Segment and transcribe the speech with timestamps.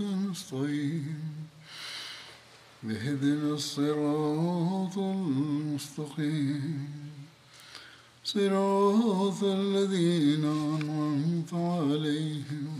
[0.00, 1.20] نستعين
[2.84, 6.88] اهدنا الصراط المستقيم
[8.24, 12.78] صراط الذين أنعمت عليهم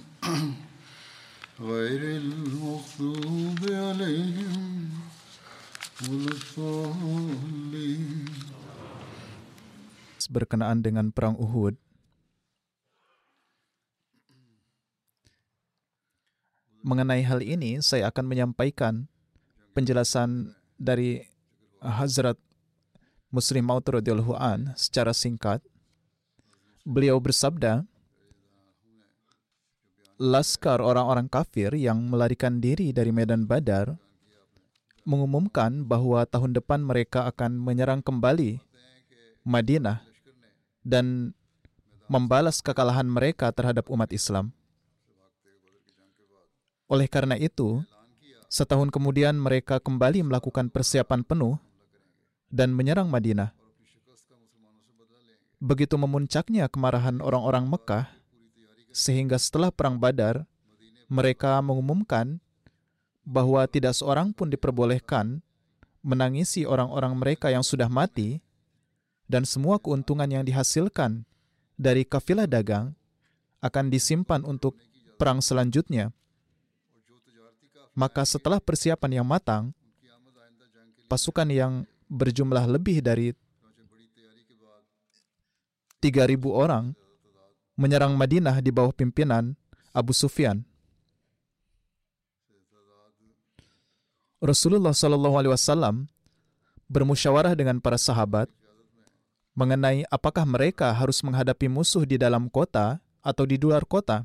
[1.60, 4.90] غير المغضوب عليهم
[6.08, 8.24] ولا الضالين
[10.34, 11.78] berkenaan dengan perang Uhud
[16.81, 19.07] mengenai hal ini saya akan menyampaikan
[19.75, 21.23] penjelasan dari
[21.79, 22.39] Hazrat
[23.29, 25.61] Muslim radhiyallahu an secara singkat
[26.83, 27.85] beliau bersabda
[30.19, 33.95] Laskar orang-orang kafir yang melarikan diri dari medan Badar
[35.07, 38.59] mengumumkan bahwa tahun depan mereka akan menyerang kembali
[39.47, 40.03] Madinah
[40.83, 41.31] dan
[42.11, 44.51] membalas kekalahan mereka terhadap umat Islam.
[46.89, 47.85] Oleh karena itu,
[48.49, 51.61] setahun kemudian mereka kembali melakukan persiapan penuh
[52.49, 53.53] dan menyerang Madinah.
[55.61, 58.09] Begitu memuncaknya kemarahan orang-orang Mekah,
[58.89, 60.49] sehingga setelah Perang Badar,
[61.05, 62.41] mereka mengumumkan
[63.21, 65.45] bahwa tidak seorang pun diperbolehkan
[66.01, 68.41] menangisi orang-orang mereka yang sudah mati,
[69.29, 71.21] dan semua keuntungan yang dihasilkan
[71.77, 72.97] dari kafilah dagang
[73.61, 74.73] akan disimpan untuk
[75.21, 76.09] perang selanjutnya.
[77.99, 79.75] Maka setelah persiapan yang matang,
[81.11, 83.35] pasukan yang berjumlah lebih dari
[85.99, 86.95] 3.000 orang
[87.75, 89.51] menyerang Madinah di bawah pimpinan
[89.91, 90.63] Abu Sufyan.
[94.39, 96.07] Rasulullah Shallallahu Alaihi Wasallam
[96.87, 98.47] bermusyawarah dengan para sahabat
[99.51, 104.23] mengenai apakah mereka harus menghadapi musuh di dalam kota atau di luar kota.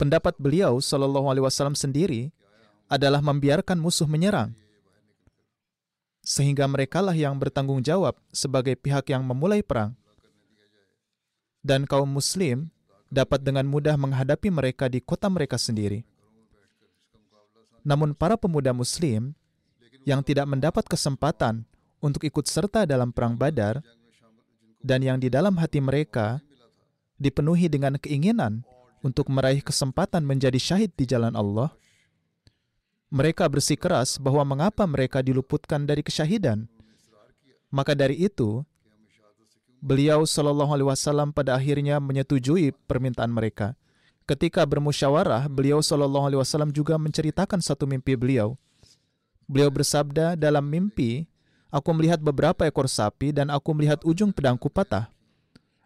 [0.00, 2.32] Pendapat beliau Shallallahu Alaihi Wasallam sendiri
[2.88, 4.56] adalah membiarkan musuh menyerang,
[6.24, 9.92] sehingga merekalah yang bertanggung jawab sebagai pihak yang memulai perang,
[11.60, 12.72] dan kaum Muslim
[13.12, 16.00] dapat dengan mudah menghadapi mereka di kota mereka sendiri.
[17.84, 19.36] Namun, para pemuda Muslim
[20.08, 21.68] yang tidak mendapat kesempatan
[22.00, 23.84] untuk ikut serta dalam Perang Badar,
[24.80, 26.40] dan yang di dalam hati mereka
[27.20, 28.64] dipenuhi dengan keinginan
[29.00, 31.72] untuk meraih kesempatan menjadi syahid di jalan Allah,
[33.10, 36.70] mereka bersikeras bahwa mengapa mereka diluputkan dari kesyahidan.
[37.70, 38.62] Maka dari itu,
[39.82, 43.74] beliau Shallallahu Alaihi Wasallam pada akhirnya menyetujui permintaan mereka.
[44.26, 48.54] Ketika bermusyawarah, beliau Shallallahu Alaihi Wasallam juga menceritakan satu mimpi beliau.
[49.50, 51.26] Beliau bersabda dalam mimpi,
[51.70, 55.06] Aku melihat beberapa ekor sapi dan aku melihat ujung pedangku patah.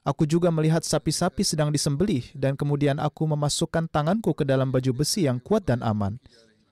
[0.05, 5.25] Aku juga melihat sapi-sapi sedang disembelih dan kemudian aku memasukkan tanganku ke dalam baju besi
[5.25, 6.21] yang kuat dan aman.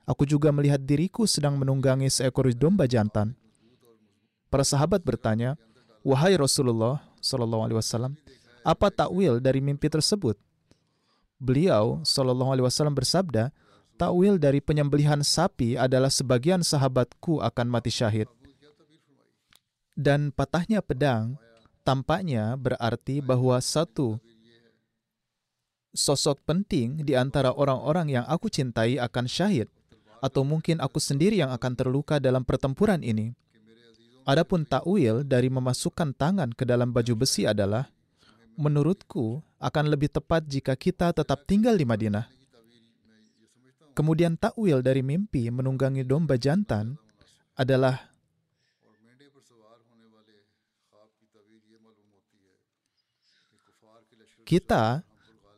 [0.04, 3.32] Aku juga melihat diriku sedang menunggangi seekor domba jantan.
[4.52, 5.56] Para sahabat bertanya,
[6.04, 8.12] "Wahai Rasulullah Shallallahu alaihi wasallam,
[8.60, 10.36] apa takwil dari mimpi tersebut?"
[11.40, 13.48] Beliau Shallallahu alaihi wasallam bersabda,
[13.96, 18.28] "Takwil dari penyembelihan sapi adalah sebagian sahabatku akan mati syahid."
[19.96, 21.36] dan patahnya pedang
[21.82, 24.18] tampaknya berarti bahwa satu
[25.92, 29.68] sosok penting di antara orang-orang yang aku cintai akan syahid,
[30.24, 33.36] atau mungkin aku sendiri yang akan terluka dalam pertempuran ini.
[34.22, 37.90] Adapun takwil dari memasukkan tangan ke dalam baju besi adalah,
[38.54, 42.30] menurutku akan lebih tepat jika kita tetap tinggal di Madinah.
[43.92, 46.96] Kemudian takwil dari mimpi menunggangi domba jantan
[47.52, 48.11] adalah
[54.42, 55.06] kita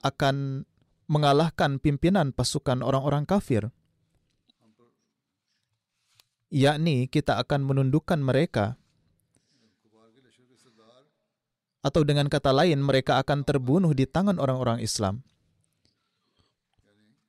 [0.05, 0.69] akan
[1.05, 3.69] mengalahkan pimpinan pasukan orang-orang kafir,
[6.49, 8.81] yakni kita akan menundukkan mereka,
[11.85, 15.21] atau dengan kata lain, mereka akan terbunuh di tangan orang-orang Islam.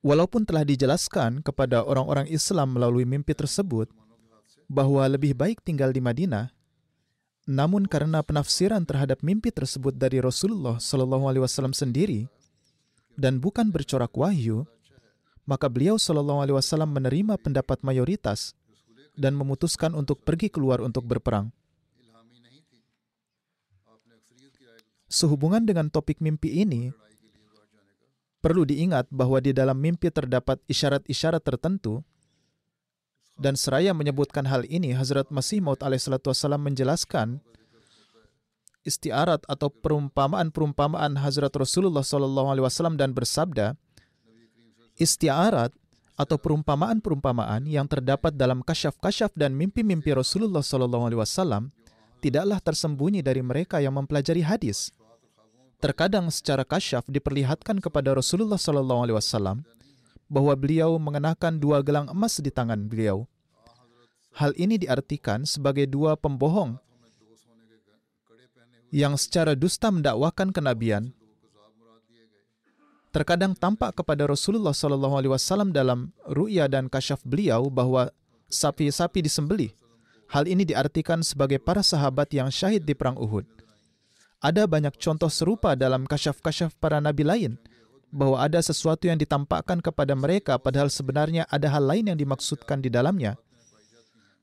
[0.00, 3.92] Walaupun telah dijelaskan kepada orang-orang Islam melalui mimpi tersebut
[4.64, 6.55] bahwa lebih baik tinggal di Madinah,
[7.46, 12.26] namun karena penafsiran terhadap mimpi tersebut dari Rasulullah Shallallahu Alaihi Wasallam sendiri
[13.14, 14.66] dan bukan bercorak wahyu,
[15.46, 18.58] maka beliau Shallallahu Alaihi Wasallam menerima pendapat mayoritas
[19.14, 21.54] dan memutuskan untuk pergi keluar untuk berperang.
[25.06, 26.90] Sehubungan dengan topik mimpi ini,
[28.42, 32.02] perlu diingat bahwa di dalam mimpi terdapat isyarat-isyarat tertentu
[33.36, 37.40] dan seraya menyebutkan hal ini, Hazrat Masih Maud alaihissalam menjelaskan
[38.86, 43.76] istiarat atau perumpamaan-perumpamaan Hazrat Rasulullah SAW dan bersabda,
[44.96, 45.74] istiarat
[46.16, 51.68] atau perumpamaan-perumpamaan yang terdapat dalam kasyaf-kasyaf dan mimpi-mimpi Rasulullah SAW
[52.24, 54.88] tidaklah tersembunyi dari mereka yang mempelajari hadis.
[55.76, 59.60] Terkadang secara kasyaf diperlihatkan kepada Rasulullah SAW
[60.26, 63.26] bahwa beliau mengenakan dua gelang emas di tangan beliau.
[64.36, 66.76] Hal ini diartikan sebagai dua pembohong
[68.92, 71.10] yang secara dusta mendakwakan kenabian.
[73.10, 78.12] Terkadang tampak kepada Rasulullah SAW dalam ru'ya dan kasyaf beliau bahwa
[78.52, 79.72] sapi-sapi disembelih
[80.26, 83.46] Hal ini diartikan sebagai para sahabat yang syahid di Perang Uhud.
[84.42, 87.52] Ada banyak contoh serupa dalam kasyaf-kasyaf para nabi lain,
[88.10, 92.88] bahwa ada sesuatu yang ditampakkan kepada mereka padahal sebenarnya ada hal lain yang dimaksudkan di
[92.88, 93.36] dalamnya.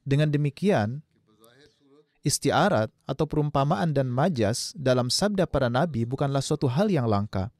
[0.03, 0.99] Dengan demikian,
[2.23, 7.51] istiarat atau perumpamaan dan majas dalam sabda para nabi bukanlah suatu hal yang langka.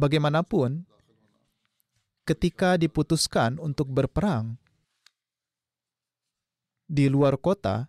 [0.00, 0.88] Bagaimanapun,
[2.24, 4.56] ketika diputuskan untuk berperang
[6.90, 7.86] di luar kota,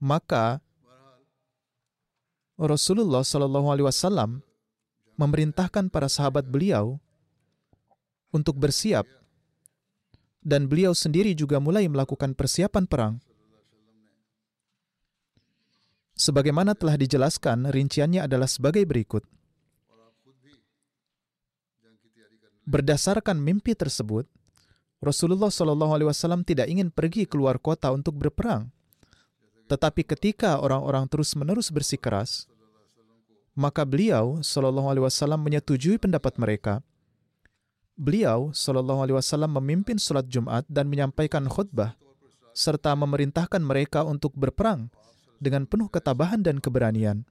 [0.00, 0.63] maka
[2.54, 4.38] Rasulullah Shallallahu Alaihi Wasallam
[5.18, 7.02] memerintahkan para sahabat beliau
[8.30, 9.06] untuk bersiap,
[10.42, 13.14] dan beliau sendiri juga mulai melakukan persiapan perang.
[16.14, 19.26] Sebagaimana telah dijelaskan, rinciannya adalah sebagai berikut.
[22.64, 24.30] Berdasarkan mimpi tersebut,
[25.02, 28.70] Rasulullah Shallallahu Alaihi Wasallam tidak ingin pergi keluar kota untuk berperang.
[29.64, 32.44] Tetapi ketika orang-orang terus-menerus bersikeras,
[33.56, 36.82] maka beliau Shallallahu Alaihi Wasallam menyetujui pendapat mereka.
[37.94, 41.94] Beliau Shallallahu Alaihi Wasallam memimpin sholat Jumat dan menyampaikan khutbah
[42.54, 44.90] serta memerintahkan mereka untuk berperang
[45.38, 47.22] dengan penuh ketabahan dan keberanian.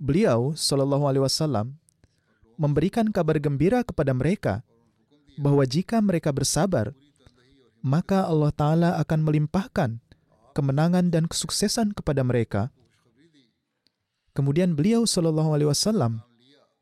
[0.00, 1.76] Beliau Shallallahu Alaihi Wasallam
[2.56, 4.64] memberikan kabar gembira kepada mereka
[5.36, 6.94] bahwa jika mereka bersabar,
[7.80, 10.00] maka Allah Ta'ala akan melimpahkan
[10.52, 12.70] kemenangan dan kesuksesan kepada mereka.
[14.30, 16.22] Kemudian beliau Shallallahu Alaihi Wasallam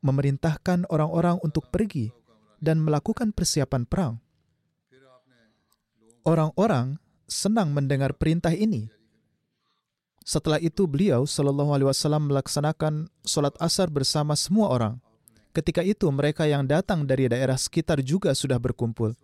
[0.05, 2.13] memerintahkan orang-orang untuk pergi
[2.61, 4.13] dan melakukan persiapan perang.
[6.23, 8.91] Orang-orang senang mendengar perintah ini.
[10.21, 15.01] Setelah itu beliau Shallallahu Alaihi Wasallam melaksanakan sholat asar bersama semua orang.
[15.49, 19.17] Ketika itu mereka yang datang dari daerah sekitar juga sudah berkumpul.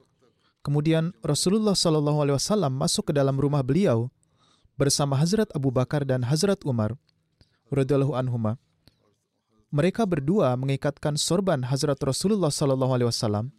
[0.66, 4.10] Kemudian Rasulullah Shallallahu Alaihi Wasallam masuk ke dalam rumah beliau
[4.76, 6.96] bersama Hazrat Abu Bakar dan Hazrat Umar
[7.72, 8.60] radhiyallahu anhuma.
[9.72, 13.52] Mereka berdua mengikatkan sorban Hazrat Rasulullah Shallallahu Alaihi Wasallam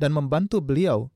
[0.00, 1.12] dan membantu beliau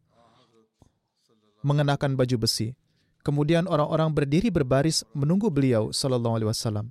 [1.64, 2.74] mengenakan baju besi.
[3.22, 6.90] Kemudian orang-orang berdiri berbaris menunggu beliau Shallallahu Alaihi Wasallam.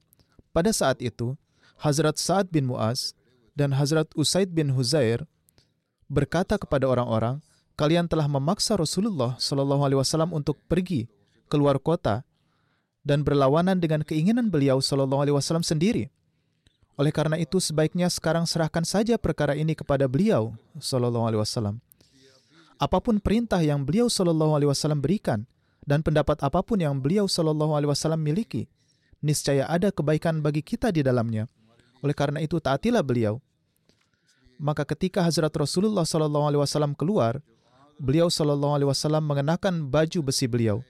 [0.56, 1.36] Pada saat itu,
[1.76, 3.12] Hazrat Sa'ad bin Mu'az
[3.52, 5.28] dan Hazrat Usaid bin Huzair
[6.08, 7.44] berkata kepada orang-orang,
[7.76, 11.12] kalian telah memaksa Rasulullah Shallallahu Alaihi Wasallam untuk pergi
[11.52, 12.24] keluar kota
[13.02, 16.10] dan berlawanan dengan keinginan beliau Shallallahu Alaihi Wasallam sendiri.
[17.00, 21.82] Oleh karena itu sebaiknya sekarang serahkan saja perkara ini kepada beliau Shallallahu Alaihi Wasallam.
[22.82, 25.46] Apa pun perintah yang beliau Shallallahu Alaihi Wasallam berikan
[25.86, 28.70] dan pendapat apa pun yang beliau Shallallahu Alaihi Wasallam miliki,
[29.22, 31.50] niscaya ada kebaikan bagi kita di dalamnya.
[32.02, 33.42] Oleh karena itu taatilah beliau.
[34.62, 37.42] Maka ketika Hazrat Rasulullah Sallallahu Alaihi Wasallam keluar,
[37.98, 40.86] beliau Sallallahu Alaihi Wasallam mengenakan baju besi beliau.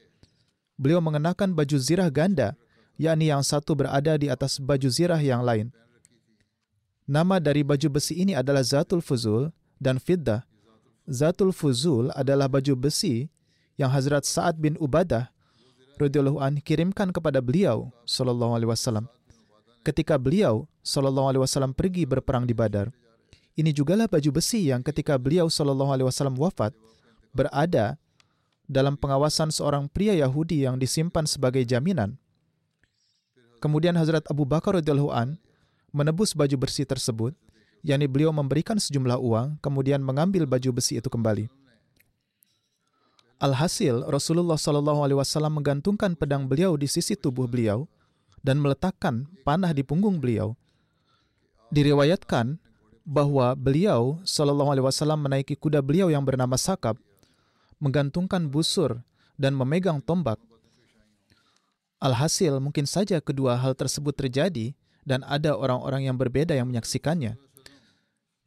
[0.75, 2.55] Beliau mengenakan baju zirah ganda,
[2.99, 5.71] yakni yang satu berada di atas baju zirah yang lain.
[7.07, 9.51] Nama dari baju besi ini adalah Zatul Fuzul
[9.81, 10.47] dan Fiddah.
[11.09, 13.27] Zatul Fuzul adalah baju besi
[13.75, 15.27] yang Hazrat Sa'ad bin Ubadah
[15.99, 19.05] radhiyallahu an kirimkan kepada beliau sallallahu alaihi wasallam
[19.81, 22.89] ketika beliau Shallallahu Alaihi Wasallam pergi berperang di Badar.
[23.53, 26.73] Ini jugalah baju besi yang ketika beliau Shallallahu Alaihi Wasallam wafat
[27.35, 28.00] berada
[28.71, 32.15] dalam pengawasan seorang pria Yahudi yang disimpan sebagai jaminan.
[33.59, 35.35] Kemudian Hazrat Abu Bakar radhiyallahu an
[35.91, 37.35] menebus baju bersih tersebut,
[37.83, 41.51] yakni beliau memberikan sejumlah uang, kemudian mengambil baju besi itu kembali.
[43.41, 47.89] Alhasil, Rasulullah Shallallahu Alaihi Wasallam menggantungkan pedang beliau di sisi tubuh beliau
[48.39, 50.53] dan meletakkan panah di punggung beliau.
[51.73, 52.61] Diriwayatkan
[53.01, 57.01] bahwa beliau Shallallahu Alaihi Wasallam menaiki kuda beliau yang bernama Sakab,
[57.81, 59.01] menggantungkan busur
[59.35, 60.37] dan memegang tombak.
[61.97, 64.73] Alhasil, mungkin saja kedua hal tersebut terjadi
[65.05, 67.37] dan ada orang-orang yang berbeda yang menyaksikannya.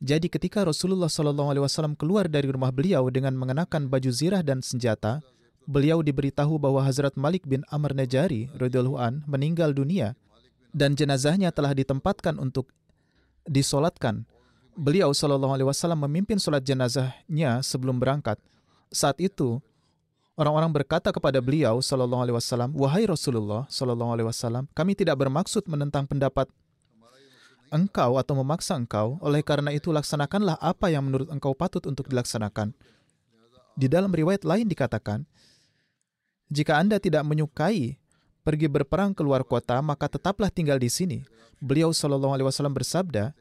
[0.04, 5.22] Jadi ketika Rasulullah Wasallam keluar dari rumah beliau dengan mengenakan baju zirah dan senjata,
[5.64, 10.12] beliau diberitahu bahwa Hazrat Malik bin Amr Najari radhiyallahu an meninggal dunia
[10.74, 12.68] dan jenazahnya telah ditempatkan untuk
[13.46, 14.26] disolatkan.
[14.74, 18.42] Beliau Shallallahu Alaihi Wasallam memimpin solat jenazahnya sebelum berangkat.
[18.94, 19.58] Saat itu
[20.38, 25.66] orang-orang berkata kepada beliau Shallallahu Alaihi Wasallam, wahai Rasulullah Shallallahu Alaihi Wasallam, kami tidak bermaksud
[25.66, 26.46] menentang pendapat
[27.74, 32.70] engkau atau memaksa engkau, oleh karena itu laksanakanlah apa yang menurut engkau patut untuk dilaksanakan.
[33.74, 35.26] Di dalam riwayat lain dikatakan,
[36.46, 37.98] jika Anda tidak menyukai
[38.46, 41.26] pergi berperang keluar kota, maka tetaplah tinggal di sini.
[41.58, 43.34] Beliau Shallallahu Alaihi Wasallam bersabda,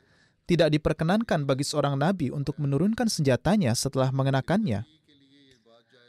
[0.50, 4.93] tidak diperkenankan bagi seorang nabi untuk menurunkan senjatanya setelah mengenakannya.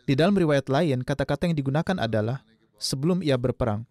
[0.05, 2.45] Di dalam riwayat lain, kata-kata yang digunakan adalah
[2.77, 3.89] sebelum ia berperang.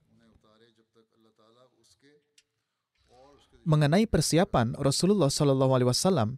[3.63, 6.29] mengenai persiapan Rasulullah Shallallahu Alaihi Wasallam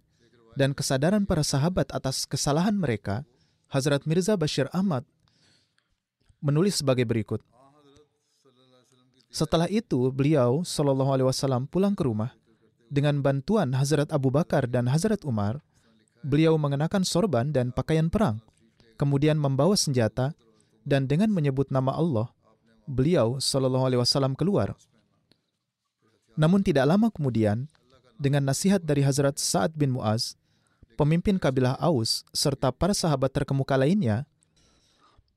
[0.54, 3.26] dan kesadaran para sahabat atas kesalahan mereka,
[3.68, 5.04] Hazrat Mirza Bashir Ahmad
[6.40, 7.42] menulis sebagai berikut.
[9.34, 12.32] Setelah itu, beliau Shallallahu Alaihi Wasallam pulang ke rumah
[12.88, 15.60] dengan bantuan Hazrat Abu Bakar dan Hazrat Umar.
[16.26, 18.42] Beliau mengenakan sorban dan pakaian perang,
[18.96, 20.34] kemudian membawa senjata
[20.84, 22.28] dan dengan menyebut nama Allah,
[22.90, 24.76] beliau Shallallahu Alaihi Wasallam keluar
[26.36, 27.72] namun tidak lama kemudian,
[28.20, 30.36] dengan nasihat dari Hazrat Sa'ad bin Mu'az,
[31.00, 34.28] pemimpin kabilah Aus, serta para sahabat terkemuka lainnya,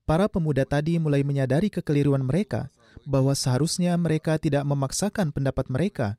[0.02, 2.70] para pemuda tadi mulai menyadari kekeliruan mereka
[3.06, 6.18] bahwa seharusnya mereka tidak memaksakan pendapat mereka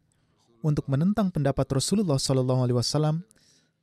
[0.63, 3.23] untuk menentang pendapat Rasulullah SAW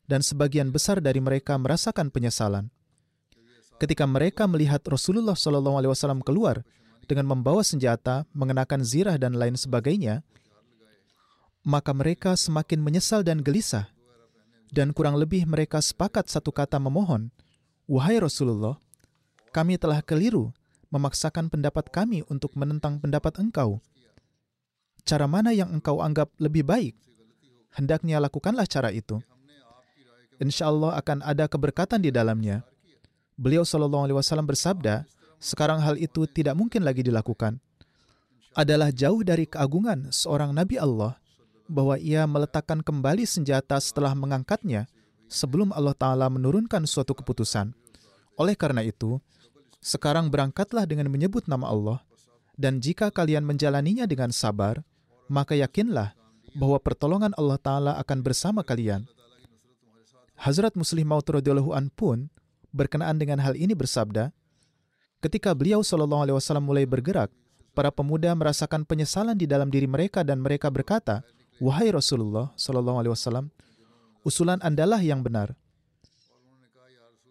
[0.09, 2.73] dan sebagian besar dari mereka merasakan penyesalan.
[3.77, 6.65] Ketika mereka melihat Rasulullah SAW keluar
[7.05, 10.25] dengan membawa senjata, mengenakan zirah dan lain sebagainya,
[11.61, 13.91] maka mereka semakin menyesal dan gelisah.
[14.73, 17.31] Dan kurang lebih mereka sepakat satu kata memohon,
[17.87, 18.81] Wahai Rasulullah,
[19.55, 20.51] kami telah keliru
[20.91, 23.79] memaksakan pendapat kami untuk menentang pendapat engkau.
[25.07, 26.95] Cara mana yang engkau anggap lebih baik?
[27.77, 29.23] Hendaknya lakukanlah cara itu.
[30.43, 32.67] Insya Allah akan ada keberkatan di dalamnya.
[33.37, 35.05] Beliau Shallallahu Alaihi Wasallam bersabda,
[35.37, 37.61] sekarang hal itu tidak mungkin lagi dilakukan.
[38.57, 41.21] Adalah jauh dari keagungan seorang Nabi Allah
[41.69, 44.89] bahwa ia meletakkan kembali senjata setelah mengangkatnya
[45.29, 47.77] sebelum Allah Ta'ala menurunkan suatu keputusan.
[48.41, 49.21] Oleh karena itu,
[49.85, 51.99] sekarang berangkatlah dengan menyebut nama Allah,
[52.57, 54.81] dan jika kalian menjalaninya dengan sabar,
[55.29, 56.17] maka yakinlah
[56.57, 59.05] bahwa pertolongan Allah Ta'ala akan bersama kalian.
[60.41, 61.29] Hazrat Muslim Maud
[61.93, 62.33] pun
[62.77, 64.29] berkenaan dengan hal ini bersabda,
[65.25, 67.33] ketika beliau Shallallahu Alaihi Wasallam mulai bergerak,
[67.73, 71.25] para pemuda merasakan penyesalan di dalam diri mereka dan mereka berkata,
[71.57, 73.49] Wahai Rasulullah Shallallahu Alaihi Wasallam,
[74.21, 75.57] usulan andalah yang benar.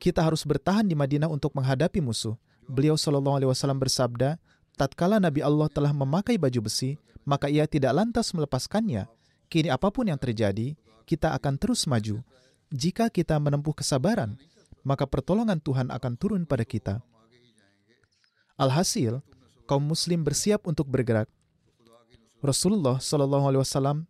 [0.01, 2.33] Kita harus bertahan di Madinah untuk menghadapi musuh.
[2.65, 4.41] Beliau Shallallahu Alaihi Wasallam bersabda,
[4.73, 9.05] tatkala Nabi Allah telah memakai baju besi, maka ia tidak lantas melepaskannya.
[9.49, 10.73] Kini apa pun yang terjadi,
[11.05, 12.21] kita akan terus maju.
[12.73, 14.37] Jika kita menempuh kesabaran,
[14.85, 17.01] maka pertolongan Tuhan akan turun pada kita.
[18.55, 19.19] Alhasil,
[19.65, 21.27] kaum muslim bersiap untuk bergerak.
[22.45, 24.05] Rasulullah Shallallahu Alaihi Wasallam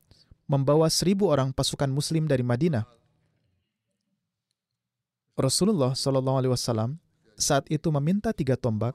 [0.45, 2.83] membawa seribu orang pasukan Muslim dari Madinah.
[5.39, 6.99] Rasulullah Shallallahu Alaihi Wasallam
[7.39, 8.93] saat itu meminta tiga tombak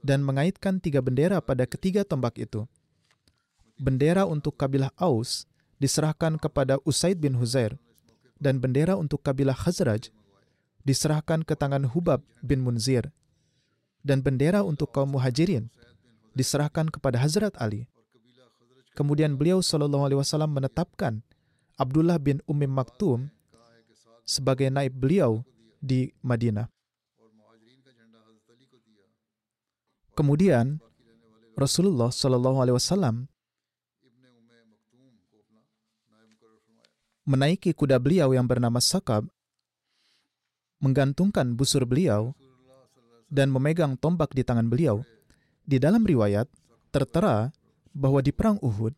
[0.00, 2.64] dan mengaitkan tiga bendera pada ketiga tombak itu.
[3.76, 5.44] Bendera untuk kabilah Aus
[5.76, 7.76] diserahkan kepada Usaid bin Huzair
[8.40, 10.08] dan bendera untuk kabilah Khazraj
[10.86, 13.10] diserahkan ke tangan Hubab bin Munzir
[14.06, 15.66] dan bendera untuk kaum muhajirin
[16.38, 17.90] diserahkan kepada Hazrat Ali.
[18.94, 21.26] Kemudian beliau Shallallahu Alaihi Wasallam menetapkan
[21.74, 23.28] Abdullah bin Ummi Maktum
[24.22, 25.42] sebagai naib beliau
[25.82, 26.70] di Madinah.
[30.16, 30.80] Kemudian
[31.58, 33.28] Rasulullah Shallallahu Alaihi Wasallam
[37.26, 39.28] menaiki kuda beliau yang bernama Sakab,
[40.80, 42.36] menggantungkan busur beliau,
[43.26, 45.02] dan memegang tombak di tangan beliau.
[45.66, 46.46] Di dalam riwayat,
[46.94, 47.50] tertera
[47.90, 48.94] bahwa di Perang Uhud,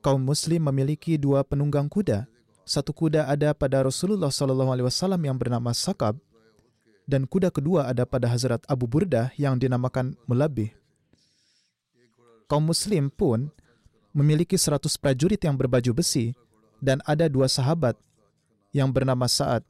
[0.00, 2.24] kaum muslim memiliki dua penunggang kuda.
[2.66, 6.18] Satu kuda ada pada Rasulullah SAW yang bernama Sakab,
[7.06, 10.74] dan kuda kedua ada pada Hazrat Abu Burdah yang dinamakan Mulabih.
[12.50, 13.50] Kaum muslim pun
[14.10, 16.34] memiliki 100 prajurit yang berbaju besi
[16.82, 17.94] dan ada dua sahabat
[18.74, 19.62] yang bernama Sa'ad,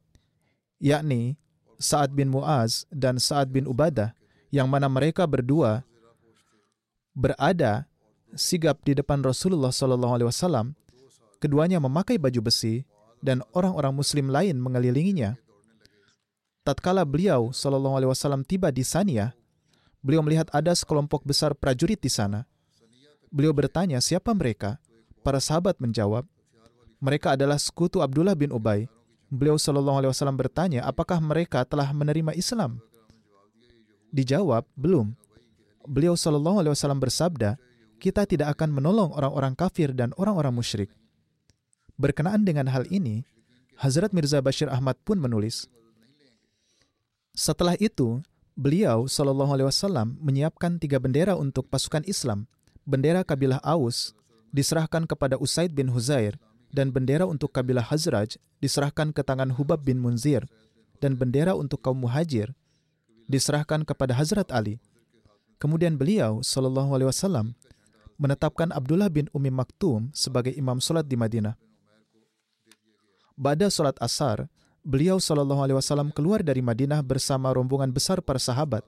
[0.81, 1.37] yakni
[1.77, 4.17] Sa'ad bin Mu'az dan Sa'ad bin Ubadah,
[4.49, 5.85] yang mana mereka berdua
[7.13, 7.89] berada
[8.37, 10.73] sigap di depan Rasulullah SAW.
[11.37, 12.85] Keduanya memakai baju besi
[13.21, 15.37] dan orang-orang Muslim lain mengelilinginya.
[16.65, 19.37] Tatkala beliau SAW tiba di Sania,
[20.03, 22.49] beliau melihat ada sekelompok besar prajurit di sana.
[23.31, 24.81] Beliau bertanya siapa mereka.
[25.21, 26.23] Para sahabat menjawab,
[27.03, 28.87] mereka adalah sekutu Abdullah bin Ubay
[29.31, 32.79] beliau Shallallahu Alaihi Wasallam bertanya, apakah mereka telah menerima Islam?
[34.11, 35.15] Dijawab, belum.
[35.87, 37.59] Beliau Shallallahu Alaihi Wasallam bersabda,
[38.03, 40.91] kita tidak akan menolong orang-orang kafir dan orang-orang musyrik.
[41.97, 43.25] Berkenaan dengan hal ini,
[43.77, 45.69] Hazrat Mirza Bashir Ahmad pun menulis,
[47.37, 48.25] setelah itu,
[48.57, 52.49] beliau Shallallahu Alaihi Wasallam menyiapkan tiga bendera untuk pasukan Islam.
[52.89, 54.17] Bendera kabilah Aus
[54.57, 56.41] diserahkan kepada Usaid bin Huzair,
[56.77, 60.45] dan bendera untuk kabilah Hazraj diserahkan ke tangan Hubab bin Munzir
[61.01, 62.53] dan bendera untuk kaum muhajir
[63.25, 64.77] diserahkan kepada Hazrat Ali.
[65.57, 67.57] Kemudian beliau Shallallahu Alaihi Wasallam
[68.21, 71.57] menetapkan Abdullah bin Umi Maktum sebagai imam solat di Madinah.
[73.37, 74.49] Pada solat asar,
[74.85, 78.85] beliau Shallallahu Alaihi Wasallam keluar dari Madinah bersama rombongan besar para sahabat.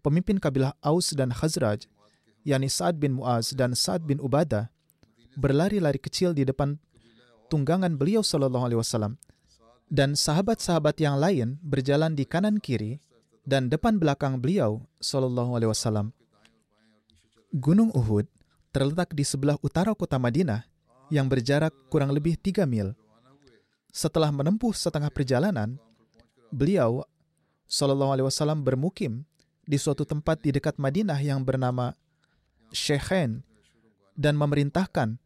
[0.00, 1.84] Pemimpin kabilah Aus dan Khazraj,
[2.46, 4.72] yakni Sa'ad bin Muaz dan Sa'ad bin Ubadah,
[5.36, 6.80] berlari-lari kecil di depan
[7.50, 9.18] tunggangan beliau Shallallahu Alaihi Wasallam
[9.90, 13.02] dan sahabat-sahabat yang lain berjalan di kanan kiri
[13.42, 16.14] dan depan belakang beliau Shallallahu Alaihi Wasallam.
[17.50, 18.30] Gunung Uhud
[18.70, 20.62] terletak di sebelah utara kota Madinah
[21.10, 22.94] yang berjarak kurang lebih tiga mil.
[23.90, 25.74] Setelah menempuh setengah perjalanan,
[26.54, 27.02] beliau
[27.66, 29.26] Shallallahu Alaihi Wasallam bermukim
[29.66, 31.98] di suatu tempat di dekat Madinah yang bernama
[32.70, 33.42] Shekhen
[34.14, 35.18] dan memerintahkan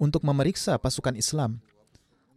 [0.00, 1.60] untuk memeriksa pasukan Islam.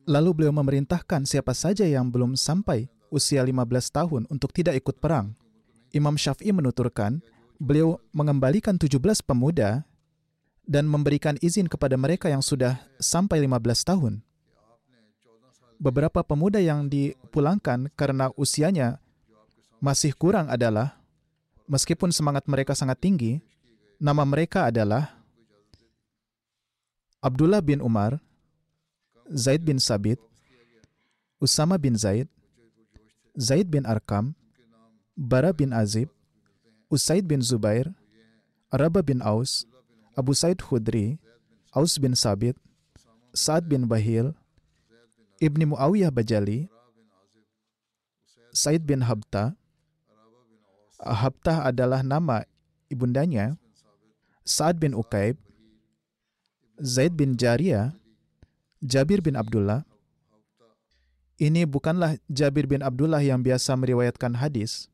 [0.03, 3.55] Lalu beliau memerintahkan siapa saja yang belum sampai usia 15
[3.87, 5.31] tahun untuk tidak ikut perang.
[5.95, 7.23] Imam Syafi'i menuturkan,
[7.55, 9.87] beliau mengembalikan 17 pemuda
[10.67, 14.13] dan memberikan izin kepada mereka yang sudah sampai 15 tahun.
[15.79, 18.99] Beberapa pemuda yang dipulangkan karena usianya
[19.79, 20.99] masih kurang adalah,
[21.67, 23.39] meskipun semangat mereka sangat tinggi,
[23.99, 25.22] nama mereka adalah
[27.23, 28.19] Abdullah bin Umar,
[29.31, 30.19] Zaid bin Sabit,
[31.39, 32.27] Usama bin Zaid,
[33.39, 34.35] Zaid bin Arkam,
[35.15, 36.11] Bara bin Azib,
[36.91, 37.87] Usaid bin Zubair,
[38.67, 39.63] Araba bin Aus,
[40.19, 41.15] Abu Said Khudri,
[41.71, 42.59] Aus bin Sabit,
[43.31, 44.35] Sa'ad bin Bahil,
[45.39, 46.67] Ibni Muawiyah Bajali,
[48.51, 49.55] Said bin Habta,
[50.99, 52.43] Habtah adalah nama
[52.91, 53.55] ibundanya,
[54.43, 55.39] Sa'ad bin Ukaib,
[56.83, 57.95] Zaid bin Jariyah,
[58.83, 59.87] Jabir bin Abdullah.
[61.39, 64.91] Ini bukanlah Jabir bin Abdullah yang biasa meriwayatkan hadis.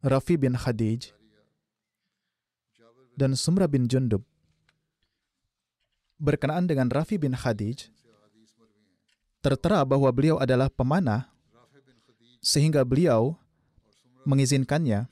[0.00, 1.12] Rafi bin Khadij
[3.20, 4.24] dan Sumra bin Jundub.
[6.16, 7.92] Berkenaan dengan Rafi bin Khadij,
[9.44, 11.28] tertera bahwa beliau adalah pemanah
[12.40, 13.36] sehingga beliau
[14.24, 15.04] mengizinkannya.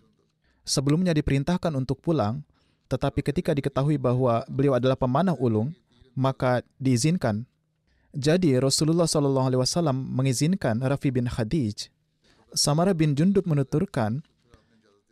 [0.67, 2.43] Sebelumnya diperintahkan untuk pulang,
[2.87, 5.75] tetapi ketika diketahui bahwa beliau adalah pemanah ulung,
[6.15, 7.45] maka diizinkan.
[8.17, 11.93] Jadi Rasulullah SAW mengizinkan Rafi bin Khadij.
[12.57, 14.25] Samara bin Jundub menuturkan,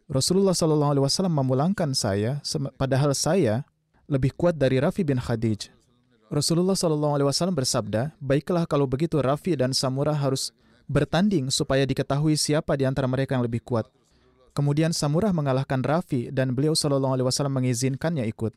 [0.08, 2.40] Rasulullah SAW memulangkan saya,
[2.80, 3.68] padahal saya
[4.08, 5.68] lebih kuat dari Rafi bin Khadij.
[6.32, 10.56] Rasulullah SAW bersabda, baiklah kalau begitu Rafi dan Samura harus
[10.88, 13.84] bertanding supaya diketahui siapa di antara mereka yang lebih kuat.
[14.54, 18.54] Kemudian Samurah mengalahkan Rafi dan beliau Shallallahu Alaihi Wasallam mengizinkannya ikut.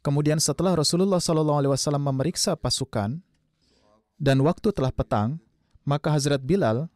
[0.00, 3.20] Kemudian setelah Rasulullah Shallallahu Alaihi Wasallam memeriksa pasukan
[4.16, 5.36] dan waktu telah petang,
[5.84, 6.88] maka Hazrat Bilal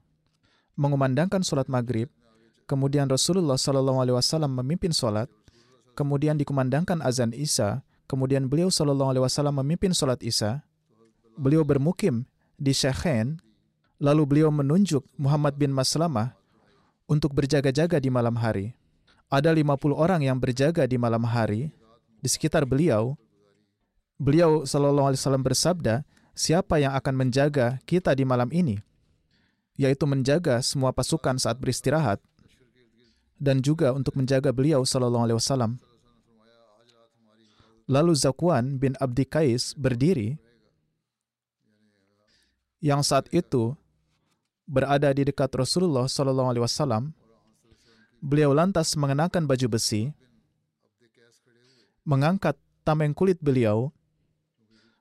[0.80, 2.08] mengumandangkan sholat maghrib.
[2.64, 5.28] Kemudian Rasulullah Shallallahu Alaihi Wasallam memimpin sholat.
[5.92, 7.84] Kemudian dikumandangkan azan Isa.
[8.08, 10.64] Kemudian beliau Shallallahu Alaihi Wasallam memimpin sholat Isa.
[11.36, 12.24] Beliau bermukim
[12.56, 13.44] di Syekhen.
[13.96, 16.35] Lalu beliau menunjuk Muhammad bin Maslamah
[17.06, 18.74] untuk berjaga-jaga di malam hari.
[19.26, 21.74] Ada 50 orang yang berjaga di malam hari
[22.22, 23.18] di sekitar beliau
[24.16, 25.94] beliau Shallallahu Alaihi Wasallam bersabda,
[26.32, 28.80] siapa yang akan menjaga kita di malam ini,
[29.76, 32.20] yaitu menjaga semua pasukan saat beristirahat,
[33.36, 35.72] dan juga untuk menjaga beliau Shallallahu Alaihi Wasallam.
[37.86, 40.40] Lalu Zakwan bin Abdi Qais berdiri,
[42.82, 43.78] yang saat itu
[44.66, 47.14] berada di dekat Rasulullah Shallallahu Alaihi Wasallam.
[48.18, 50.10] Beliau lantas mengenakan baju besi,
[52.02, 53.94] mengangkat tameng kulit beliau,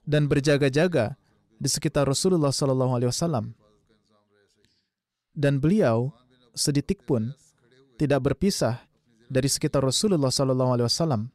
[0.06, 1.17] dan berjaga-jaga
[1.58, 3.58] di sekitar Rasulullah Shallallahu Alaihi Wasallam.
[5.36, 6.13] Dan beliau
[6.56, 7.34] sedetik pun
[7.99, 8.86] tidak berpisah
[9.28, 11.34] dari sekitar Rasulullah Shallallahu Alaihi Wasallam.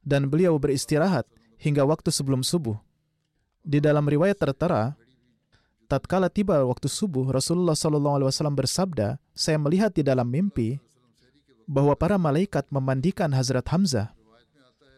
[0.00, 1.28] Dan beliau beristirahat
[1.60, 2.80] hingga waktu sebelum subuh.
[3.60, 4.96] Di dalam riwayat tertera,
[5.90, 10.78] tatkala tiba waktu subuh, Rasulullah Wasallam bersabda, saya melihat di dalam mimpi
[11.66, 14.14] bahwa para malaikat memandikan Hazrat Hamzah.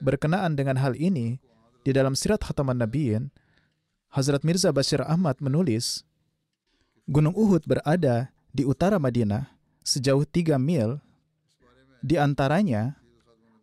[0.04, 1.40] Berkenaan dengan hal ini,
[1.80, 3.32] di dalam Sirat Khataman Nabiyin,
[4.12, 6.04] Hazrat Mirza Bashir Ahmad menulis,
[7.08, 9.48] Gunung Uhud berada di utara Madinah
[9.82, 11.00] sejauh tiga mil.
[12.02, 12.98] Di antaranya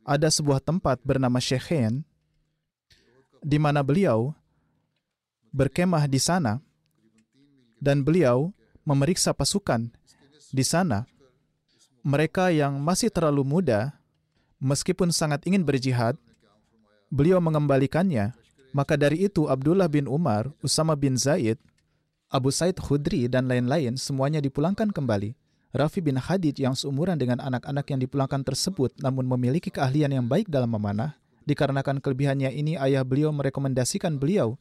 [0.04, 2.04] ada sebuah tempat bernama Shekhen,
[3.40, 4.36] di mana beliau
[5.52, 6.64] berkemah di sana,
[7.80, 8.52] dan beliau
[8.84, 9.92] memeriksa pasukan
[10.52, 11.08] di sana.
[12.00, 13.92] Mereka yang masih terlalu muda,
[14.64, 16.16] meskipun sangat ingin berjihad,
[17.12, 18.36] beliau mengembalikannya.
[18.70, 21.58] Maka dari itu Abdullah bin Umar, Usama bin Zaid,
[22.30, 25.34] Abu Said Khudri, dan lain-lain semuanya dipulangkan kembali.
[25.70, 30.50] Rafi bin Hadid yang seumuran dengan anak-anak yang dipulangkan tersebut namun memiliki keahlian yang baik
[30.50, 34.58] dalam memanah, dikarenakan kelebihannya ini ayah beliau merekomendasikan beliau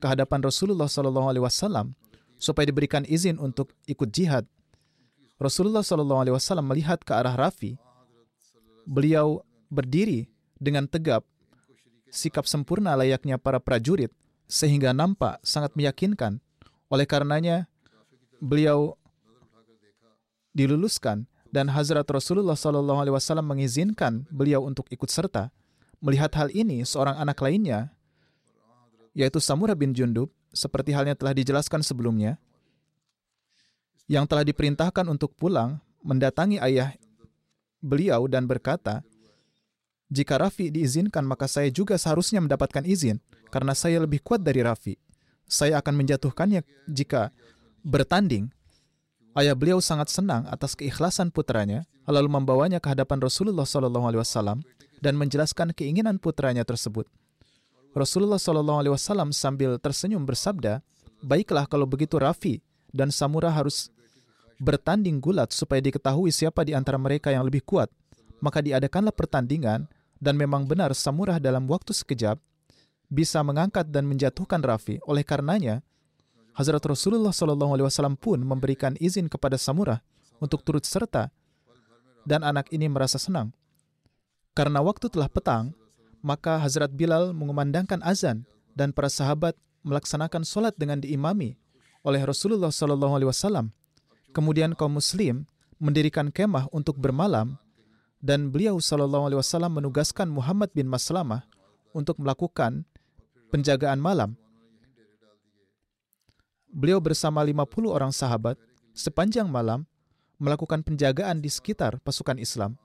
[0.00, 1.92] ke hadapan Rasulullah Alaihi Wasallam
[2.42, 4.42] supaya diberikan izin untuk ikut jihad.
[5.38, 7.78] Rasulullah Shallallahu Alaihi Wasallam melihat ke arah Rafi.
[8.82, 10.26] Beliau berdiri
[10.58, 11.22] dengan tegap,
[12.10, 14.10] sikap sempurna layaknya para prajurit,
[14.50, 16.42] sehingga nampak sangat meyakinkan.
[16.90, 17.70] Oleh karenanya,
[18.42, 18.98] beliau
[20.50, 25.54] diluluskan dan Hazrat Rasulullah Shallallahu Alaihi Wasallam mengizinkan beliau untuk ikut serta.
[26.02, 27.94] Melihat hal ini, seorang anak lainnya,
[29.12, 32.36] yaitu Samurah bin Jundub, seperti halnya telah dijelaskan sebelumnya,
[34.10, 36.92] yang telah diperintahkan untuk pulang, mendatangi ayah
[37.80, 39.00] beliau dan berkata,
[40.12, 43.16] jika Rafi diizinkan, maka saya juga seharusnya mendapatkan izin,
[43.48, 45.00] karena saya lebih kuat dari Rafi.
[45.48, 47.32] Saya akan menjatuhkannya jika
[47.84, 48.52] bertanding
[49.32, 54.60] Ayah beliau sangat senang atas keikhlasan putranya, lalu membawanya ke hadapan Rasulullah Wasallam
[55.00, 57.08] dan menjelaskan keinginan putranya tersebut.
[57.92, 60.80] Rasulullah Shallallahu Alaihi Wasallam sambil tersenyum bersabda,
[61.20, 63.92] baiklah kalau begitu Rafi dan Samura harus
[64.56, 67.92] bertanding gulat supaya diketahui siapa di antara mereka yang lebih kuat.
[68.42, 69.86] Maka diadakanlah pertandingan
[70.18, 72.40] dan memang benar Samurah dalam waktu sekejap
[73.12, 74.98] bisa mengangkat dan menjatuhkan Rafi.
[75.04, 75.84] Oleh karenanya,
[76.56, 80.00] Hazrat Rasulullah Shallallahu Alaihi Wasallam pun memberikan izin kepada Samurah
[80.40, 81.28] untuk turut serta,
[82.24, 83.52] dan anak ini merasa senang.
[84.52, 85.72] Karena waktu telah petang,
[86.22, 91.58] maka Hazrat Bilal mengumandangkan azan dan para sahabat melaksanakan solat dengan diimami
[92.06, 93.74] oleh Rasulullah Shallallahu Alaihi Wasallam.
[94.32, 95.44] Kemudian kaum Muslim
[95.82, 97.58] mendirikan kemah untuk bermalam
[98.22, 101.44] dan beliau Shallallahu Alaihi Wasallam menugaskan Muhammad bin Maslamah
[101.92, 102.86] untuk melakukan
[103.50, 104.38] penjagaan malam
[106.72, 108.56] beliau bersama 50 orang sahabat
[108.96, 109.84] sepanjang malam
[110.40, 112.80] melakukan penjagaan di sekitar pasukan Islam.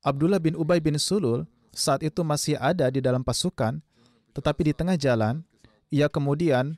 [0.00, 3.80] Abdullah bin Ubay bin Sulul saat itu masih ada di dalam pasukan,
[4.34, 5.42] tetapi di tengah jalan,
[5.88, 6.76] ia kemudian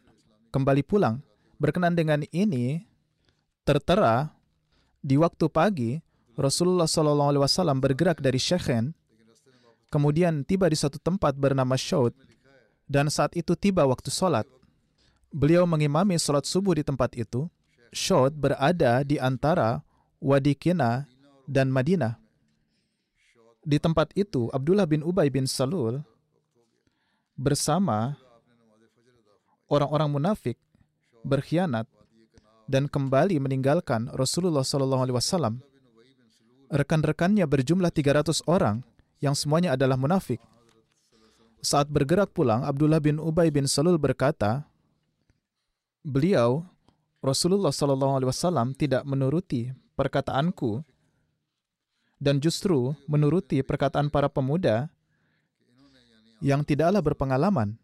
[0.54, 1.22] kembali pulang.
[1.60, 2.84] Berkenan dengan ini,
[3.64, 4.32] tertera
[5.00, 6.00] di waktu pagi,
[6.36, 8.96] Rasulullah SAW bergerak dari Shekhen,
[9.92, 12.14] kemudian tiba di satu tempat bernama Shaud,
[12.86, 14.46] dan saat itu tiba waktu sholat.
[15.30, 17.46] Beliau mengimami sholat subuh di tempat itu.
[17.90, 19.82] Shod berada di antara
[20.22, 21.06] Wadi Kina
[21.48, 22.19] dan Madinah.
[23.70, 26.02] Di tempat itu, Abdullah bin Ubay bin Salul
[27.38, 28.18] bersama
[29.70, 30.58] orang-orang munafik
[31.22, 31.86] berkhianat
[32.66, 35.62] dan kembali meninggalkan Rasulullah Shallallahu Alaihi Wasallam.
[36.66, 38.82] Rekan-rekannya berjumlah 300 orang
[39.22, 40.42] yang semuanya adalah munafik.
[41.62, 44.66] Saat bergerak pulang, Abdullah bin Ubay bin Salul berkata,
[46.02, 46.66] beliau
[47.22, 50.82] Rasulullah Shallallahu Alaihi Wasallam tidak menuruti perkataanku
[52.20, 54.92] dan justru menuruti perkataan para pemuda
[56.44, 57.80] yang tidaklah berpengalaman.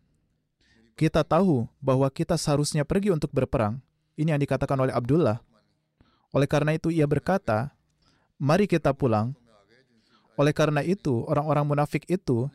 [0.97, 3.81] Kita tahu bahwa kita seharusnya pergi untuk berperang.
[4.17, 5.41] Ini yang dikatakan oleh Abdullah.
[6.33, 7.73] Oleh karena itu ia berkata,
[8.41, 9.37] "Mari kita pulang."
[10.37, 12.49] Oleh karena itu, orang-orang munafik itu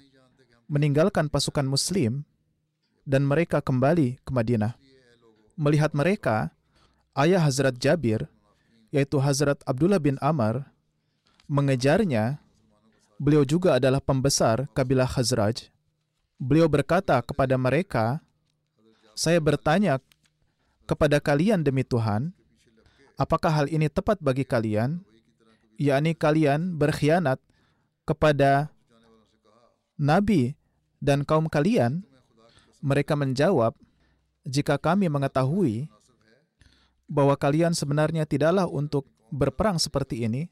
[0.70, 2.26] meninggalkan pasukan Muslim
[3.06, 4.78] dan mereka kembali ke Madinah.
[5.58, 6.54] Melihat mereka,
[7.18, 8.30] ayah Hazrat Jabir,
[8.94, 10.66] yaitu Hazrat Abdullah bin Amr,
[11.52, 12.40] mengejarnya.
[13.20, 15.68] Beliau juga adalah pembesar kabilah Khazraj.
[16.40, 18.24] Beliau berkata kepada mereka,
[19.14, 20.00] "Saya bertanya
[20.88, 22.32] kepada kalian demi Tuhan,
[23.20, 25.04] apakah hal ini tepat bagi kalian,
[25.76, 27.38] yakni kalian berkhianat
[28.08, 28.72] kepada
[30.00, 30.56] nabi
[31.04, 32.08] dan kaum kalian?"
[32.82, 33.78] Mereka menjawab,
[34.48, 35.86] "Jika kami mengetahui
[37.06, 40.50] bahwa kalian sebenarnya tidaklah untuk berperang seperti ini,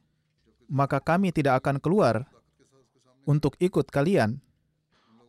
[0.69, 2.29] maka kami tidak akan keluar
[3.25, 4.39] untuk ikut kalian."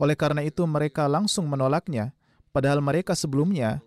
[0.00, 2.16] Oleh karena itu, mereka langsung menolaknya,
[2.54, 3.84] padahal mereka sebelumnya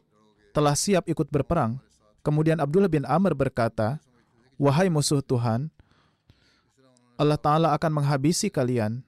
[0.53, 1.81] telah siap ikut berperang.
[2.21, 3.97] Kemudian Abdullah bin Amr berkata,
[4.61, 5.73] "Wahai musuh Tuhan,
[7.17, 9.01] Allah Ta'ala akan menghabisi kalian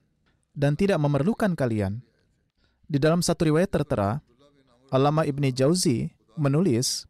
[0.52, 2.02] dan tidak memerlukan kalian."
[2.86, 4.22] Di dalam satu riwayat tertera,
[4.90, 7.06] Alama Ibni Jauzi menulis,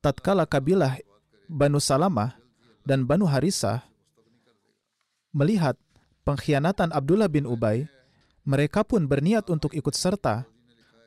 [0.00, 0.96] tatkala kabilah
[1.48, 2.36] Banu Salamah
[2.84, 3.84] dan Banu Harisah
[5.36, 5.76] melihat
[6.24, 7.84] pengkhianatan Abdullah bin Ubay,
[8.48, 10.48] mereka pun berniat untuk ikut serta.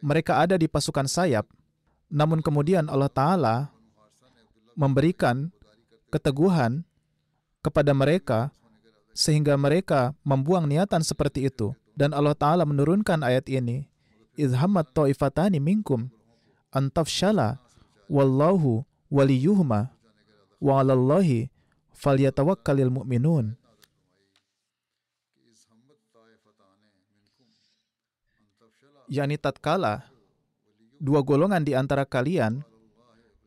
[0.05, 1.49] Mereka ada di pasukan sayap,
[2.07, 3.55] namun kemudian Allah Ta'ala
[4.77, 5.51] memberikan
[6.13, 6.87] keteguhan
[7.59, 8.53] kepada mereka
[9.11, 11.75] sehingga mereka membuang niatan seperti itu.
[11.99, 13.83] Dan Allah Ta'ala menurunkan ayat ini,
[14.39, 16.07] Izhammat ta'ifatani minkum
[16.71, 17.59] antafshala
[18.07, 19.91] wallahu waliyuhuma
[20.63, 21.51] wa alallahi
[21.91, 23.58] falyatawakkalil mu'minun.
[29.09, 30.05] Yakni tatkala
[31.01, 32.61] dua golongan di antara kalian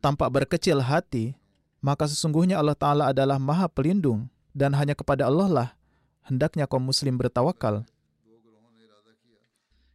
[0.03, 1.33] tampak berkecil hati,
[1.79, 5.69] maka sesungguhnya Allah Ta'ala adalah maha pelindung dan hanya kepada Allah lah
[6.27, 7.87] hendaknya kaum muslim bertawakal.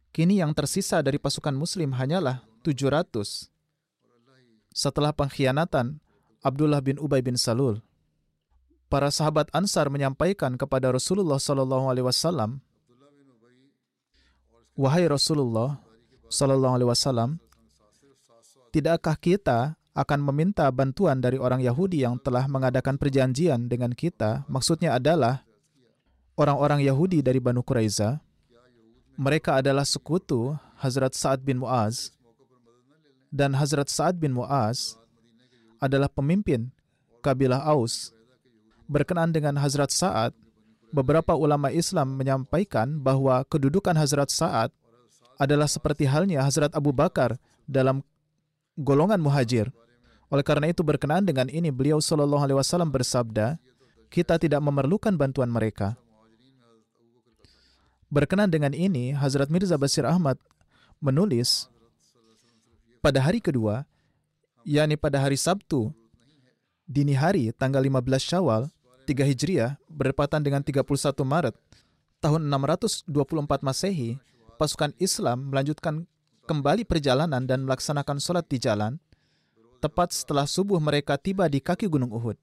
[0.09, 3.53] Kini yang tersisa dari pasukan muslim hanyalah 700.
[4.73, 6.01] Setelah pengkhianatan
[6.41, 7.81] Abdullah bin Ubay bin Salul,
[8.89, 12.61] para sahabat Ansar menyampaikan kepada Rasulullah Sallallahu Alaihi Wasallam,
[14.79, 15.75] wahai Rasulullah
[16.31, 17.29] Sallallahu Alaihi Wasallam,
[18.71, 24.47] tidakkah kita akan meminta bantuan dari orang Yahudi yang telah mengadakan perjanjian dengan kita?
[24.47, 25.43] Maksudnya adalah
[26.39, 28.23] orang-orang Yahudi dari Banu Quraiza.
[29.19, 32.15] Mereka adalah sekutu Hazrat Sa'ad bin Mu'az.
[33.27, 34.95] Dan Hazrat Sa'ad bin Mu'az
[35.83, 36.71] adalah pemimpin
[37.19, 38.15] kabilah Aus.
[38.87, 40.31] Berkenaan dengan Hazrat Sa'ad,
[40.89, 44.73] beberapa ulama Islam menyampaikan bahwa kedudukan Hazrat Sa'ad
[45.39, 48.03] adalah seperti halnya Hazrat Abu Bakar dalam
[48.75, 49.71] golongan muhajir.
[50.29, 53.57] Oleh karena itu berkenaan dengan ini beliau Shallallahu Alaihi Wasallam bersabda,
[54.13, 55.97] kita tidak memerlukan bantuan mereka.
[58.09, 60.37] Berkenaan dengan ini, Hazrat Mirza Basir Ahmad
[60.97, 61.69] menulis
[63.05, 63.85] pada hari kedua,
[64.65, 65.93] yakni pada hari Sabtu,
[66.89, 68.69] dini hari tanggal 15 Syawal,
[69.09, 70.85] 3 Hijriah, bertepatan dengan 31
[71.25, 71.57] Maret,
[72.21, 73.09] tahun 624
[73.65, 74.21] Masehi,
[74.61, 76.05] pasukan Islam melanjutkan
[76.45, 79.01] kembali perjalanan dan melaksanakan sholat di jalan.
[79.81, 82.37] Tepat setelah subuh mereka tiba di kaki Gunung Uhud.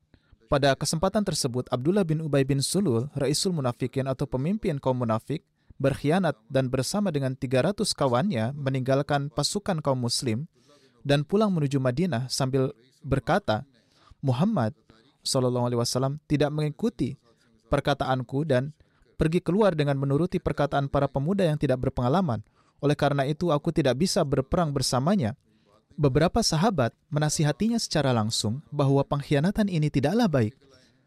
[0.51, 5.47] Pada kesempatan tersebut, Abdullah bin Ubay bin Sulul, Raisul Munafikin atau pemimpin kaum munafik,
[5.79, 10.51] berkhianat dan bersama dengan 300 kawannya meninggalkan pasukan kaum muslim
[11.07, 12.75] dan pulang menuju Madinah sambil
[13.07, 13.63] berkata,
[14.19, 14.75] Muhammad
[15.27, 17.19] Shallallahu Alaihi Wasallam tidak mengikuti
[17.67, 18.71] perkataanku dan
[19.19, 22.45] pergi keluar dengan menuruti perkataan para pemuda yang tidak berpengalaman.
[22.79, 25.35] Oleh karena itu, aku tidak bisa berperang bersamanya.
[25.97, 30.53] Beberapa sahabat menasihatinya secara langsung bahwa pengkhianatan ini tidaklah baik.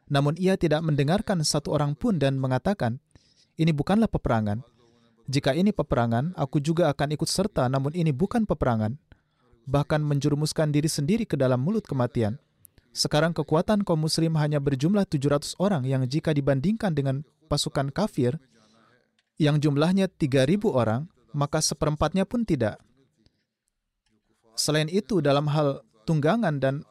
[0.09, 2.97] Namun ia tidak mendengarkan satu orang pun dan mengatakan,
[3.61, 4.65] ini bukanlah peperangan.
[5.29, 8.97] Jika ini peperangan, aku juga akan ikut serta, namun ini bukan peperangan.
[9.69, 12.41] Bahkan menjerumuskan diri sendiri ke dalam mulut kematian.
[12.89, 18.41] Sekarang kekuatan kaum muslim hanya berjumlah 700 orang yang jika dibandingkan dengan pasukan kafir
[19.39, 22.81] yang jumlahnya 3000 orang, maka seperempatnya pun tidak.
[24.59, 26.83] Selain itu, dalam hal tunggangan dan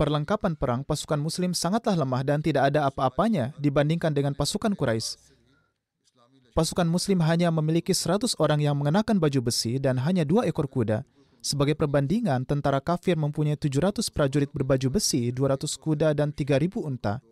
[0.00, 5.20] perlengkapan perang, pasukan muslim sangatlah lemah dan tidak ada apa-apanya dibandingkan dengan pasukan Quraisy.
[6.56, 11.04] Pasukan muslim hanya memiliki 100 orang yang mengenakan baju besi dan hanya dua ekor kuda.
[11.40, 17.24] Sebagai perbandingan, tentara kafir mempunyai 700 prajurit berbaju besi, 200 kuda, dan 3.000 unta.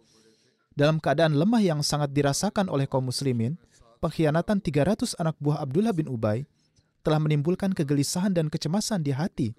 [0.72, 3.60] Dalam keadaan lemah yang sangat dirasakan oleh kaum muslimin,
[4.00, 6.48] pengkhianatan 300 anak buah Abdullah bin Ubay
[7.04, 9.52] telah menimbulkan kegelisahan dan kecemasan di hati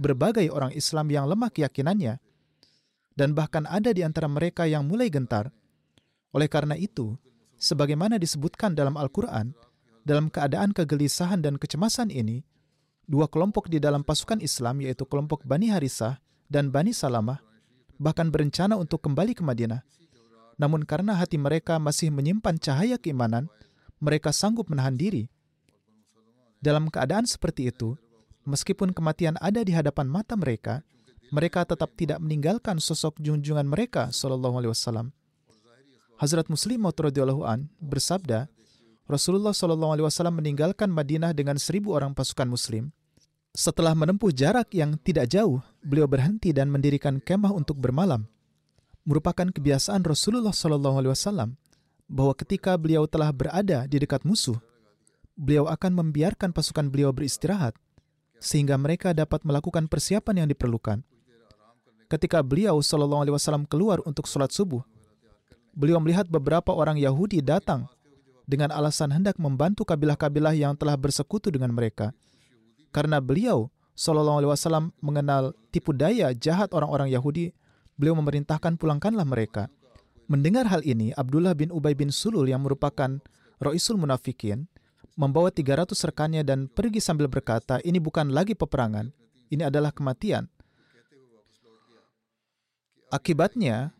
[0.00, 2.16] berbagai orang Islam yang lemah keyakinannya,
[3.18, 5.52] dan bahkan ada di antara mereka yang mulai gentar.
[6.32, 7.20] Oleh karena itu,
[7.60, 9.52] sebagaimana disebutkan dalam Al-Quran,
[10.00, 12.40] Dalam keadaan kegelisahan dan kecemasan ini,
[13.10, 17.42] dua kelompok di dalam pasukan Islam yaitu kelompok Bani Harisah dan Bani Salamah
[17.98, 19.82] bahkan berencana untuk kembali ke Madinah.
[20.54, 23.50] Namun karena hati mereka masih menyimpan cahaya keimanan,
[23.98, 25.26] mereka sanggup menahan diri.
[26.62, 27.98] Dalam keadaan seperti itu,
[28.46, 30.86] meskipun kematian ada di hadapan mata mereka,
[31.34, 35.12] mereka tetap tidak meninggalkan sosok junjungan mereka sallallahu alaihi wasallam.
[36.20, 38.52] Hazrat Muslim radhiyallahu an bersabda,
[39.10, 42.94] Rasulullah Shallallahu Alaihi Wasallam meninggalkan Madinah dengan seribu orang pasukan Muslim.
[43.50, 48.30] Setelah menempuh jarak yang tidak jauh, beliau berhenti dan mendirikan kemah untuk bermalam.
[49.02, 51.58] Merupakan kebiasaan Rasulullah Shallallahu Alaihi Wasallam
[52.06, 54.54] bahwa ketika beliau telah berada di dekat musuh,
[55.34, 57.74] beliau akan membiarkan pasukan beliau beristirahat
[58.38, 61.02] sehingga mereka dapat melakukan persiapan yang diperlukan.
[62.06, 64.86] Ketika beliau Shallallahu Alaihi Wasallam keluar untuk sholat subuh,
[65.74, 67.90] beliau melihat beberapa orang Yahudi datang
[68.46, 72.14] dengan alasan hendak membantu kabilah-kabilah yang telah bersekutu dengan mereka.
[72.90, 77.54] Karena beliau Shallallahu Alaihi Wasallam mengenal tipu daya jahat orang-orang Yahudi,
[77.94, 79.68] beliau memerintahkan pulangkanlah mereka.
[80.30, 83.18] Mendengar hal ini, Abdullah bin Ubay bin Sulul yang merupakan
[83.60, 84.70] Roisul Munafikin
[85.18, 89.10] membawa 300 rekannya dan pergi sambil berkata, ini bukan lagi peperangan,
[89.52, 90.48] ini adalah kematian.
[93.10, 93.90] Akibatnya,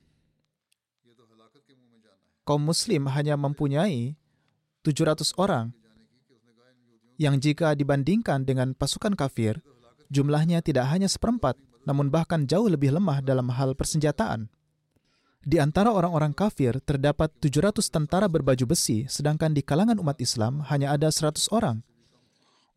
[2.46, 4.14] kaum muslim hanya mempunyai
[4.87, 5.74] 700 orang
[7.20, 9.61] yang jika dibandingkan dengan pasukan kafir,
[10.09, 11.52] jumlahnya tidak hanya seperempat,
[11.85, 14.48] namun bahkan jauh lebih lemah dalam hal persenjataan.
[15.44, 20.96] Di antara orang-orang kafir terdapat 700 tentara berbaju besi, sedangkan di kalangan umat Islam hanya
[20.96, 21.85] ada 100 orang.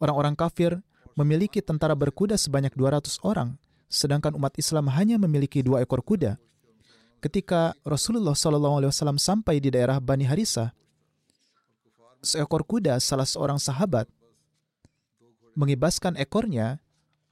[0.03, 0.75] Orang-orang kafir
[1.15, 3.55] memiliki tentara berkuda sebanyak 200 orang,
[3.87, 6.35] sedangkan umat Islam hanya memiliki dua ekor kuda.
[7.23, 10.75] Ketika Rasulullah SAW sampai di daerah Bani Harisah,
[12.19, 14.11] seekor kuda salah seorang sahabat
[15.53, 16.81] mengibaskan ekornya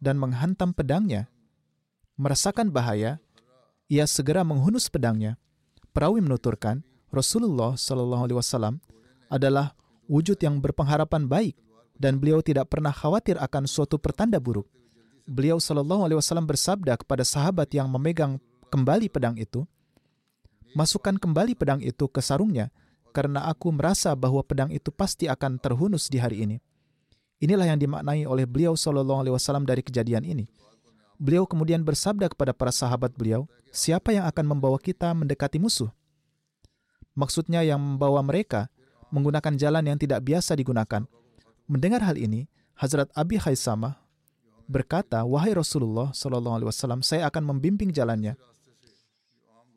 [0.01, 1.29] dan menghantam pedangnya.
[2.17, 3.17] Merasakan bahaya,
[3.89, 5.37] ia segera menghunus pedangnya.
[5.91, 8.75] Perawi menuturkan, Rasulullah Shallallahu Alaihi Wasallam
[9.27, 9.75] adalah
[10.07, 11.55] wujud yang berpengharapan baik
[11.99, 14.65] dan beliau tidak pernah khawatir akan suatu pertanda buruk.
[15.27, 18.39] Beliau Shallallahu Alaihi Wasallam bersabda kepada sahabat yang memegang
[18.71, 19.67] kembali pedang itu,
[20.71, 22.71] masukkan kembali pedang itu ke sarungnya
[23.11, 26.57] karena aku merasa bahwa pedang itu pasti akan terhunus di hari ini.
[27.41, 30.45] Inilah yang dimaknai oleh beliau Shallallahu Alaihi Wasallam dari kejadian ini.
[31.17, 35.89] Beliau kemudian bersabda kepada para sahabat beliau, siapa yang akan membawa kita mendekati musuh?
[37.17, 38.69] Maksudnya yang membawa mereka
[39.09, 41.03] menggunakan jalan yang tidak biasa digunakan.
[41.65, 42.45] Mendengar hal ini,
[42.77, 43.97] Hazrat Abi Khaisamah
[44.69, 48.37] berkata, Wahai Rasulullah Shallallahu Alaihi Wasallam, saya akan membimbing jalannya.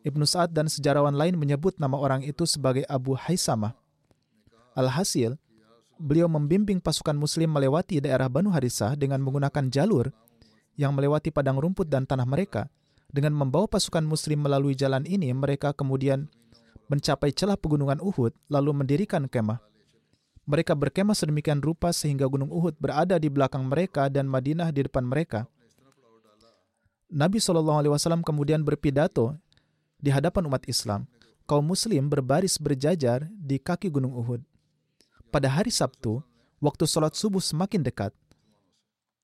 [0.05, 3.73] Ibnu Sa'ad dan sejarawan lain menyebut nama orang itu sebagai Abu Haisamah.
[4.77, 5.41] Alhasil,
[6.05, 10.13] beliau membimbing pasukan muslim melewati daerah Banu Harisah dengan menggunakan jalur
[10.77, 12.69] yang melewati padang rumput dan tanah mereka.
[13.09, 16.29] Dengan membawa pasukan muslim melalui jalan ini, mereka kemudian
[16.93, 19.65] mencapai celah pegunungan Uhud lalu mendirikan kemah.
[20.45, 25.09] Mereka berkemah sedemikian rupa sehingga gunung Uhud berada di belakang mereka dan Madinah di depan
[25.09, 25.49] mereka.
[27.09, 29.33] Nabi SAW kemudian berpidato
[29.97, 31.09] di hadapan umat Islam,
[31.49, 34.45] kaum muslim berbaris berjajar di kaki Gunung Uhud.
[35.35, 36.23] Pada hari Sabtu,
[36.63, 38.15] waktu sholat subuh semakin dekat,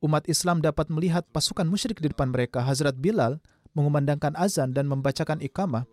[0.03, 2.67] umat Islam dapat melihat pasukan musyrik di depan mereka.
[2.67, 3.39] Hazrat Bilal
[3.79, 5.87] mengumandangkan azan dan membacakan ikamah.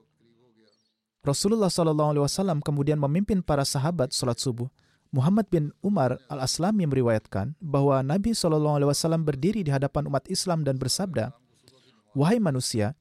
[1.22, 4.66] Rasulullah SAW kemudian memimpin para sahabat sholat subuh.
[5.14, 11.30] Muhammad bin Umar al-Aslami meriwayatkan bahwa Nabi SAW berdiri di hadapan umat Islam dan bersabda,
[12.18, 12.98] Wahai manusia,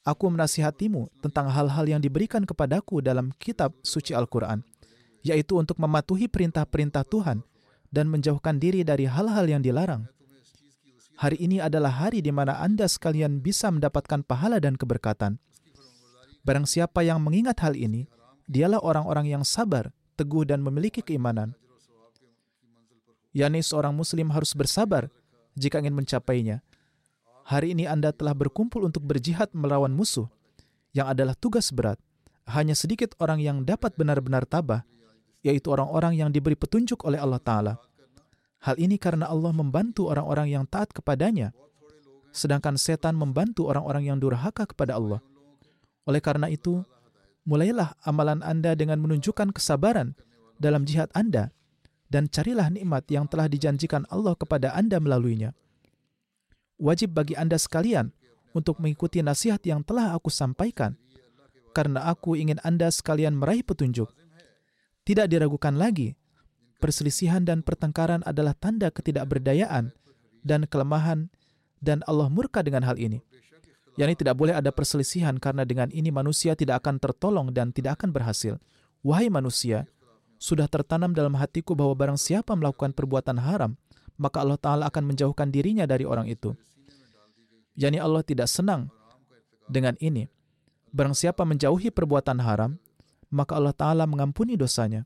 [0.00, 4.64] aku menasihatimu tentang hal-hal yang diberikan kepadaku dalam kitab suci Al-Quran,
[5.22, 7.42] yaitu untuk mematuhi perintah-perintah Tuhan
[7.88, 10.06] dan menjauhkan diri dari hal-hal yang dilarang.
[11.18, 15.42] Hari ini adalah hari di mana Anda sekalian bisa mendapatkan pahala dan keberkatan.
[16.46, 18.06] Barang siapa yang mengingat hal ini,
[18.46, 21.58] dialah orang-orang yang sabar, teguh, dan memiliki keimanan.
[23.34, 25.10] Yani seorang muslim harus bersabar
[25.58, 26.62] jika ingin mencapainya,
[27.48, 30.28] Hari ini Anda telah berkumpul untuk berjihad melawan musuh,
[30.92, 31.96] yang adalah tugas berat.
[32.44, 34.84] Hanya sedikit orang yang dapat benar-benar tabah,
[35.42, 37.74] yaitu orang-orang yang diberi petunjuk oleh Allah Ta'ala.
[38.58, 41.54] Hal ini karena Allah membantu orang-orang yang taat kepadanya,
[42.34, 45.22] sedangkan setan membantu orang-orang yang durhaka kepada Allah.
[46.08, 46.82] Oleh karena itu,
[47.46, 50.18] mulailah amalan Anda dengan menunjukkan kesabaran
[50.58, 51.54] dalam jihad Anda,
[52.10, 55.54] dan carilah nikmat yang telah dijanjikan Allah kepada Anda melaluinya
[56.78, 58.14] wajib bagi Anda sekalian
[58.54, 60.96] untuk mengikuti nasihat yang telah aku sampaikan,
[61.74, 64.08] karena aku ingin Anda sekalian meraih petunjuk.
[65.08, 66.12] Tidak diragukan lagi
[66.84, 69.88] perselisihan dan pertengkaran adalah tanda ketidakberdayaan
[70.44, 71.32] dan kelemahan
[71.80, 73.24] dan Allah murka dengan hal ini.
[73.96, 78.12] Yani tidak boleh ada perselisihan karena dengan ini manusia tidak akan tertolong dan tidak akan
[78.12, 78.60] berhasil.
[79.00, 79.88] Wahai manusia,
[80.36, 83.80] sudah tertanam dalam hatiku bahwa barang siapa melakukan perbuatan haram,
[84.20, 86.52] maka Allah Ta'ala akan menjauhkan dirinya dari orang itu.
[87.74, 88.92] Yani Allah tidak senang
[89.66, 90.28] dengan ini.
[90.94, 92.78] Barang siapa menjauhi perbuatan haram,
[93.28, 95.04] maka Allah Ta'ala mengampuni dosanya.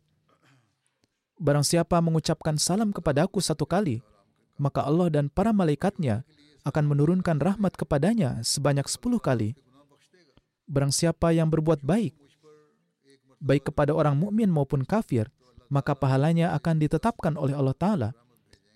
[1.43, 3.99] Barang siapa mengucapkan salam kepadaku satu kali,
[4.59, 6.23] maka Allah dan para malaikatnya
[6.63, 9.59] akan menurunkan rahmat kepadanya sebanyak sepuluh kali.
[10.71, 12.15] Barang siapa yang berbuat baik,
[13.43, 15.27] baik kepada orang mukmin maupun kafir,
[15.67, 18.11] maka pahalanya akan ditetapkan oleh Allah Ta'ala.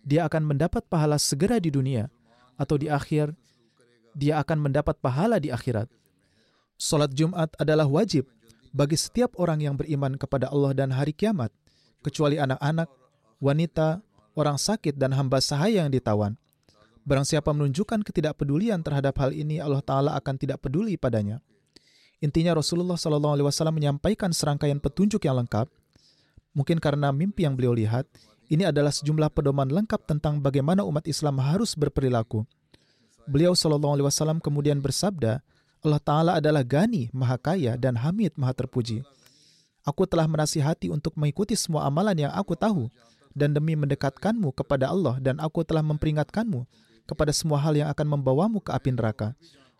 [0.03, 2.11] Dia akan mendapat pahala segera di dunia,
[2.59, 3.30] atau di akhir,
[4.16, 5.86] dia akan mendapat pahala di akhirat.
[6.76, 8.26] Salat Jumat adalah wajib
[8.72, 11.50] bagi setiap orang yang beriman kepada Allah dan hari kiamat,
[12.02, 12.88] kecuali anak-anak,
[13.42, 14.00] wanita,
[14.38, 16.38] orang sakit, dan hamba sahaya yang ditawan.
[17.06, 21.38] Barang siapa menunjukkan ketidakpedulian terhadap hal ini, Allah Ta'ala akan tidak peduli padanya.
[22.18, 25.70] Intinya Rasulullah SAW menyampaikan serangkaian petunjuk yang lengkap.
[26.56, 28.08] Mungkin karena mimpi yang beliau lihat,
[28.50, 32.42] ini adalah sejumlah pedoman lengkap tentang bagaimana umat Islam harus berperilaku.
[33.26, 35.42] Beliau SAW kemudian bersabda,
[35.85, 39.05] Allah Ta'ala adalah gani, maha kaya, dan hamid, maha terpuji.
[39.87, 42.91] Aku telah menasihati untuk mengikuti semua amalan yang aku tahu,
[43.37, 46.64] dan demi mendekatkanmu kepada Allah, dan aku telah memperingatkanmu
[47.07, 49.37] kepada semua hal yang akan membawamu ke api neraka.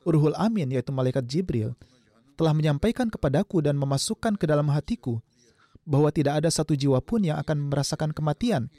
[0.07, 1.75] Urhul Amin, yaitu malaikat Jibril,
[2.39, 5.19] telah menyampaikan kepadaku dan memasukkan ke dalam hatiku
[5.83, 8.71] bahwa tidak ada satu jiwa pun yang akan merasakan kematian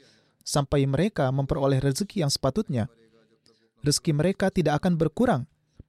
[0.46, 2.88] sampai mereka memperoleh rezeki yang sepatutnya.
[3.84, 5.42] Rezeki mereka tidak akan berkurang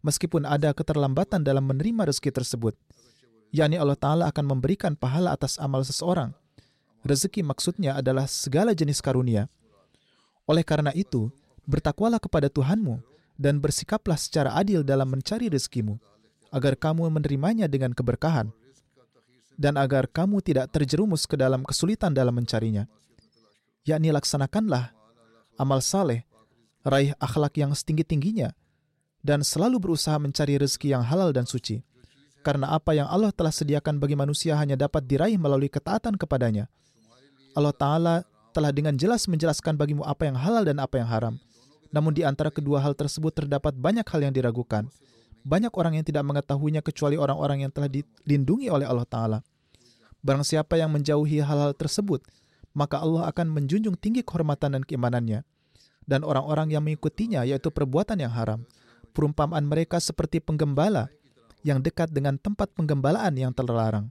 [0.06, 2.76] meskipun ada keterlambatan dalam menerima rezeki tersebut.
[3.50, 6.38] yakni Allah Ta'ala akan memberikan pahala atas amal seseorang.
[7.02, 9.50] Rezeki maksudnya adalah segala jenis karunia.
[10.46, 11.34] Oleh karena itu,
[11.70, 12.98] Bertakwalah kepada Tuhanmu
[13.38, 16.02] dan bersikaplah secara adil dalam mencari rezekimu,
[16.50, 18.50] agar kamu menerimanya dengan keberkahan,
[19.54, 22.90] dan agar kamu tidak terjerumus ke dalam kesulitan dalam mencarinya.
[23.86, 24.98] Yakni laksanakanlah
[25.62, 26.26] amal saleh,
[26.82, 28.50] raih akhlak yang setinggi-tingginya,
[29.22, 31.84] dan selalu berusaha mencari rezeki yang halal dan suci.
[32.40, 36.72] Karena apa yang Allah telah sediakan bagi manusia hanya dapat diraih melalui ketaatan kepadanya.
[37.52, 38.16] Allah Ta'ala
[38.56, 41.36] telah dengan jelas menjelaskan bagimu apa yang halal dan apa yang haram
[41.90, 44.86] namun di antara kedua hal tersebut terdapat banyak hal yang diragukan.
[45.42, 49.40] Banyak orang yang tidak mengetahuinya kecuali orang-orang yang telah dilindungi oleh Allah Ta'ala.
[50.20, 52.22] Barang siapa yang menjauhi hal-hal tersebut,
[52.76, 55.48] maka Allah akan menjunjung tinggi kehormatan dan keimanannya.
[56.04, 58.68] Dan orang-orang yang mengikutinya, yaitu perbuatan yang haram.
[59.20, 61.12] Perumpamaan mereka seperti penggembala
[61.68, 64.08] yang dekat dengan tempat penggembalaan yang terlarang.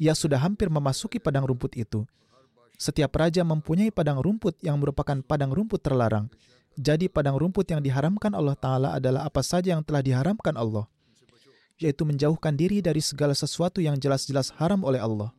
[0.00, 2.08] Ia sudah hampir memasuki padang rumput itu.
[2.80, 6.32] Setiap raja mempunyai padang rumput yang merupakan padang rumput terlarang
[6.78, 10.86] jadi padang rumput yang diharamkan Allah Ta'ala adalah apa saja yang telah diharamkan Allah,
[11.76, 15.34] yaitu menjauhkan diri dari segala sesuatu yang jelas-jelas haram oleh Allah.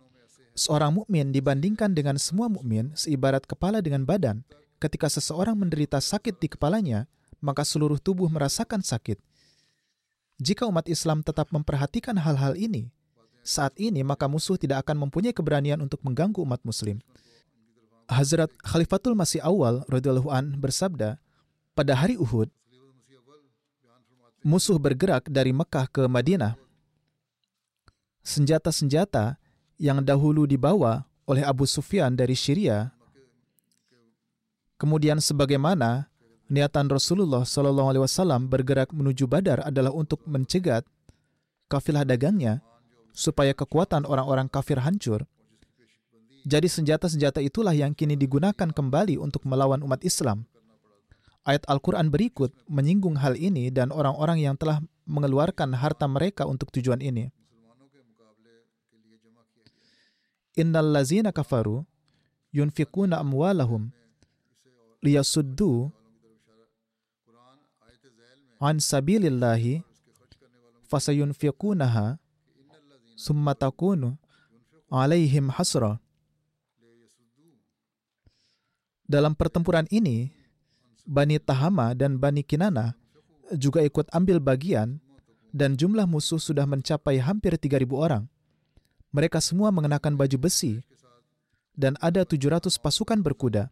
[0.52, 4.44] Seorang mukmin dibandingkan dengan semua mukmin seibarat kepala dengan badan.
[4.78, 7.08] Ketika seseorang menderita sakit di kepalanya,
[7.42, 9.18] maka seluruh tubuh merasakan sakit.
[10.42, 12.94] Jika umat Islam tetap memperhatikan hal-hal ini,
[13.42, 17.02] saat ini maka musuh tidak akan mempunyai keberanian untuk mengganggu umat muslim.
[18.06, 21.18] Hazrat Khalifatul Masih Awal radhiyallahu an bersabda,
[21.72, 22.52] pada hari Uhud,
[24.44, 26.60] musuh bergerak dari Mekah ke Madinah.
[28.22, 29.42] Senjata-senjata
[29.82, 32.94] yang dahulu dibawa oleh Abu Sufyan dari Syria,
[34.76, 36.11] kemudian sebagaimana
[36.52, 40.84] niatan Rasulullah Shallallahu Alaihi Wasallam bergerak menuju Badar adalah untuk mencegat
[41.72, 42.60] kafilah dagangnya
[43.16, 45.24] supaya kekuatan orang-orang kafir hancur.
[46.44, 50.44] Jadi senjata-senjata itulah yang kini digunakan kembali untuk melawan umat Islam.
[51.48, 57.00] Ayat Al-Quran berikut menyinggung hal ini dan orang-orang yang telah mengeluarkan harta mereka untuk tujuan
[57.02, 57.32] ini.
[60.60, 61.88] Innal lazina kafaru
[62.52, 63.90] yunfikuna amwalahum
[65.00, 65.90] liyasuddu
[68.62, 69.82] an sabilillahi
[70.86, 72.22] fasayunfikunaha
[73.18, 74.16] summa takunu
[74.94, 75.98] alaihim hasrah
[79.12, 80.32] dalam pertempuran ini,
[81.04, 82.96] Bani Tahama dan Bani Kinana
[83.52, 85.04] juga ikut ambil bagian
[85.52, 88.24] dan jumlah musuh sudah mencapai hampir 3.000 orang.
[89.12, 90.80] Mereka semua mengenakan baju besi
[91.76, 93.68] dan ada 700 pasukan berkuda.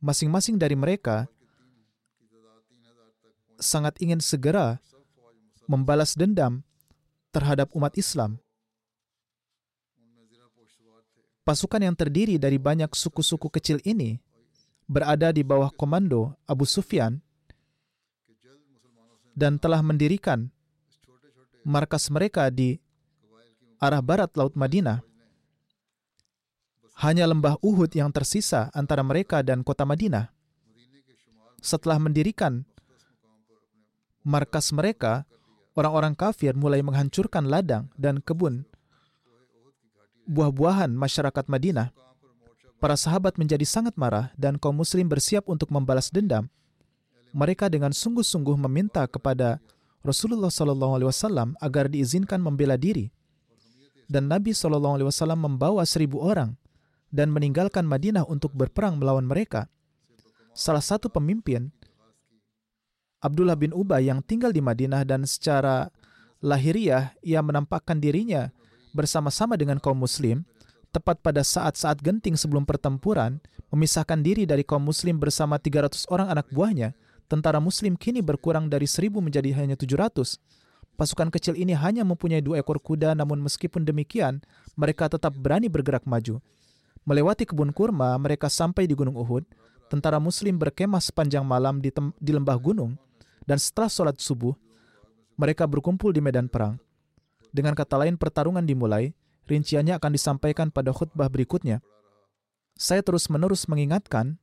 [0.00, 1.28] Masing-masing dari mereka
[3.62, 4.82] sangat ingin segera
[5.70, 6.66] membalas dendam
[7.30, 8.36] terhadap umat Islam.
[11.42, 14.22] Pasukan yang terdiri dari banyak suku-suku kecil ini
[14.86, 17.18] berada di bawah komando Abu Sufyan
[19.34, 20.52] dan telah mendirikan
[21.66, 22.78] markas mereka di
[23.82, 25.02] arah barat Laut Madinah.
[27.02, 30.30] Hanya lembah Uhud yang tersisa antara mereka dan kota Madinah.
[31.58, 32.62] Setelah mendirikan
[34.22, 35.26] markas mereka,
[35.78, 38.66] orang-orang kafir mulai menghancurkan ladang dan kebun
[40.26, 41.90] buah-buahan masyarakat Madinah.
[42.82, 46.50] Para sahabat menjadi sangat marah dan kaum muslim bersiap untuk membalas dendam.
[47.30, 49.62] Mereka dengan sungguh-sungguh meminta kepada
[50.02, 53.08] Rasulullah SAW agar diizinkan membela diri.
[54.10, 54.98] Dan Nabi SAW
[55.38, 56.58] membawa seribu orang
[57.14, 59.70] dan meninggalkan Madinah untuk berperang melawan mereka.
[60.52, 61.70] Salah satu pemimpin,
[63.22, 65.86] Abdullah bin Ubay yang tinggal di Madinah dan secara
[66.42, 68.50] lahiriah ia menampakkan dirinya
[68.92, 70.42] bersama-sama dengan kaum muslim,
[70.90, 73.38] tepat pada saat-saat genting sebelum pertempuran,
[73.70, 76.92] memisahkan diri dari kaum muslim bersama 300 orang anak buahnya,
[77.30, 80.36] tentara muslim kini berkurang dari 1000 menjadi hanya 700.
[80.92, 84.44] Pasukan kecil ini hanya mempunyai dua ekor kuda, namun meskipun demikian,
[84.76, 86.42] mereka tetap berani bergerak maju.
[87.08, 89.48] Melewati kebun kurma, mereka sampai di Gunung Uhud.
[89.88, 91.88] Tentara muslim berkemah sepanjang malam di,
[92.20, 92.96] di lembah gunung,
[93.44, 94.54] dan setelah sholat subuh,
[95.36, 96.78] mereka berkumpul di medan perang.
[97.52, 99.12] Dengan kata lain, pertarungan dimulai,
[99.44, 101.84] rinciannya akan disampaikan pada khutbah berikutnya.
[102.78, 104.40] Saya terus-menerus mengingatkan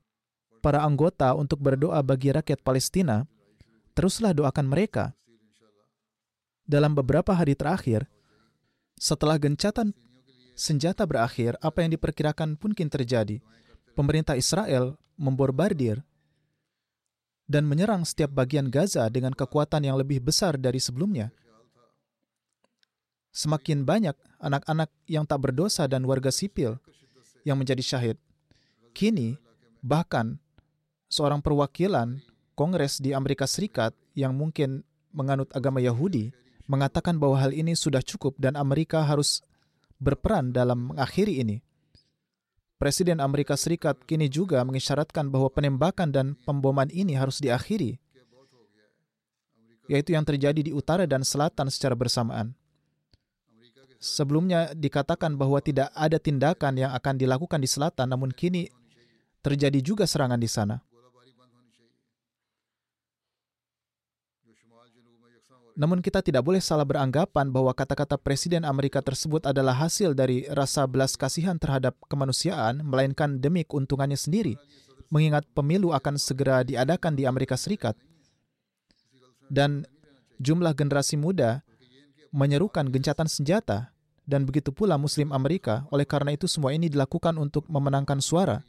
[0.61, 3.25] para anggota untuk berdoa bagi rakyat Palestina,
[3.97, 5.17] teruslah doakan mereka.
[6.69, 8.05] Dalam beberapa hari terakhir,
[8.99, 9.95] setelah gencatan
[10.53, 13.39] senjata berakhir, apa yang diperkirakan pun mungkin terjadi.
[13.95, 16.03] Pemerintah Israel memborbardir
[17.49, 21.33] dan menyerang setiap bagian Gaza dengan kekuatan yang lebih besar dari sebelumnya
[23.39, 26.75] semakin banyak anak-anak yang tak berdosa dan warga sipil
[27.45, 28.17] yang menjadi syahid.
[28.91, 29.37] Kini,
[29.79, 30.41] bahkan
[31.07, 32.19] seorang perwakilan
[32.57, 34.83] Kongres di Amerika Serikat yang mungkin
[35.15, 36.35] menganut agama Yahudi
[36.67, 39.39] mengatakan bahwa hal ini sudah cukup dan Amerika harus
[39.97, 41.63] berperan dalam mengakhiri ini.
[42.79, 47.99] Presiden Amerika Serikat kini juga mengisyaratkan bahwa penembakan dan pemboman ini harus diakhiri,
[49.91, 52.55] yaitu yang terjadi di utara dan selatan secara bersamaan
[53.99, 58.71] sebelumnya dikatakan bahwa tidak ada tindakan yang akan dilakukan di selatan, namun kini
[59.43, 60.79] terjadi juga serangan di sana.
[65.79, 70.83] Namun kita tidak boleh salah beranggapan bahwa kata-kata Presiden Amerika tersebut adalah hasil dari rasa
[70.83, 74.59] belas kasihan terhadap kemanusiaan, melainkan demi keuntungannya sendiri,
[75.07, 77.95] mengingat pemilu akan segera diadakan di Amerika Serikat.
[79.47, 79.87] Dan
[80.43, 81.63] jumlah generasi muda
[82.35, 83.95] menyerukan gencatan senjata
[84.27, 85.87] dan begitu pula Muslim Amerika.
[85.95, 88.67] Oleh karena itu semua ini dilakukan untuk memenangkan suara.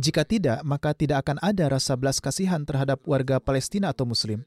[0.00, 4.40] Jika tidak, maka tidak akan ada rasa belas kasihan terhadap warga Palestina atau Muslim.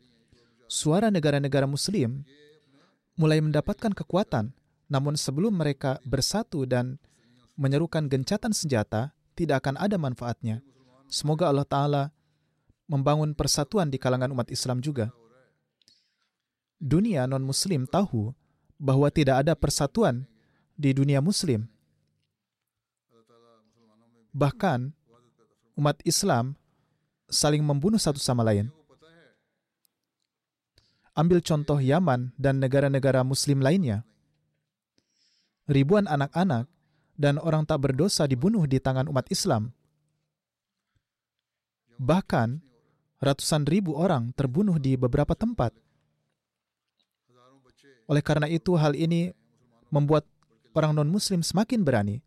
[0.70, 2.22] Suara negara-negara Muslim
[3.17, 4.53] mulai mendapatkan kekuatan,
[4.86, 7.01] namun sebelum mereka bersatu dan
[7.57, 10.61] menyerukan gencatan senjata, tidak akan ada manfaatnya.
[11.09, 12.03] Semoga Allah Ta'ala
[12.86, 15.09] membangun persatuan di kalangan umat Islam juga
[16.80, 18.32] dunia non-Muslim tahu
[18.80, 20.24] bahwa tidak ada persatuan
[20.80, 21.67] di dunia Muslim.
[24.32, 24.95] Bahkan,
[25.76, 26.55] umat Islam
[27.28, 28.72] saling membunuh satu sama lain.
[31.18, 34.05] Ambil contoh Yaman dan negara-negara Muslim lainnya.
[35.70, 36.66] Ribuan anak-anak
[37.20, 39.76] dan orang tak berdosa dibunuh di tangan umat Islam.
[41.99, 42.64] Bahkan,
[43.20, 45.76] ratusan ribu orang terbunuh di beberapa tempat.
[48.07, 49.36] Oleh karena itu, hal ini
[49.91, 50.24] membuat
[50.72, 52.24] orang non-Muslim semakin berani.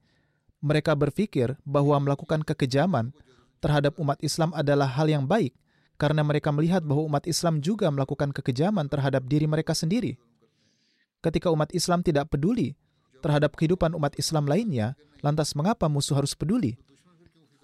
[0.62, 3.11] Mereka berpikir bahwa melakukan kekejaman
[3.59, 5.57] terhadap umat Islam adalah hal yang baik
[6.03, 10.18] karena mereka melihat bahwa umat Islam juga melakukan kekejaman terhadap diri mereka sendiri.
[11.22, 12.74] Ketika umat Islam tidak peduli
[13.22, 16.74] terhadap kehidupan umat Islam lainnya, lantas mengapa musuh harus peduli?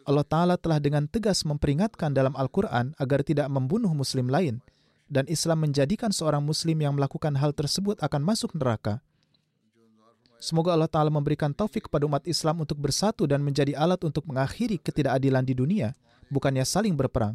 [0.07, 4.62] Allah Ta'ala telah dengan tegas memperingatkan dalam Al-Quran agar tidak membunuh muslim lain
[5.11, 9.03] dan Islam menjadikan seorang muslim yang melakukan hal tersebut akan masuk neraka.
[10.39, 14.78] Semoga Allah Ta'ala memberikan taufik kepada umat Islam untuk bersatu dan menjadi alat untuk mengakhiri
[14.78, 15.99] ketidakadilan di dunia,
[16.30, 17.34] bukannya saling berperang.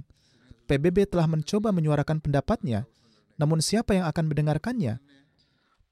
[0.65, 2.87] PBB telah mencoba menyuarakan pendapatnya,
[3.35, 4.99] namun siapa yang akan mendengarkannya?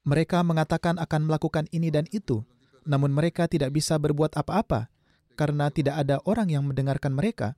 [0.02, 2.42] Mereka mengatakan akan melakukan ini dan itu,
[2.82, 4.90] namun mereka tidak bisa berbuat apa-apa
[5.38, 7.54] karena tidak ada orang yang mendengarkan mereka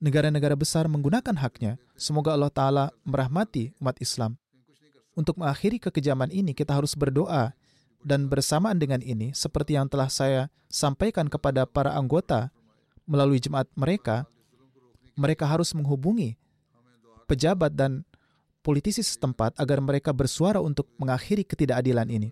[0.00, 1.80] negara-negara besar menggunakan haknya.
[1.96, 4.36] Semoga Allah Ta'ala merahmati umat Islam.
[5.16, 7.56] Untuk mengakhiri kekejaman ini, kita harus berdoa
[8.06, 12.54] Dan bersamaan dengan ini, seperti yang telah saya sampaikan kepada para anggota
[13.02, 14.30] melalui jemaat mereka,
[15.16, 16.36] mereka harus menghubungi
[17.26, 18.06] pejabat dan
[18.62, 22.30] politisi setempat agar mereka bersuara untuk mengakhiri ketidakadilan ini.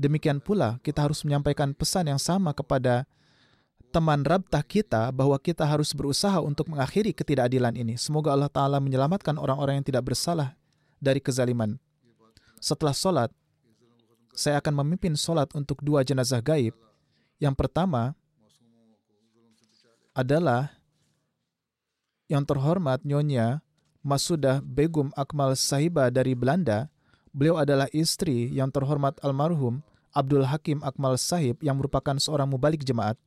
[0.00, 3.04] Demikian pula, kita harus menyampaikan pesan yang sama kepada
[3.92, 8.00] teman rabtah kita bahwa kita harus berusaha untuk mengakhiri ketidakadilan ini.
[8.00, 10.56] Semoga Allah Ta'ala menyelamatkan orang-orang yang tidak bersalah
[10.96, 11.76] dari kezaliman.
[12.56, 13.30] Setelah sholat,
[14.32, 16.72] saya akan memimpin sholat untuk dua jenazah gaib.
[17.36, 18.16] Yang pertama
[20.16, 20.72] adalah
[22.32, 23.60] yang terhormat Nyonya
[24.00, 26.88] Masudah Begum Akmal Sahiba dari Belanda.
[27.36, 29.84] Beliau adalah istri yang terhormat almarhum
[30.16, 33.20] Abdul Hakim Akmal Sahib yang merupakan seorang mubalik jemaat.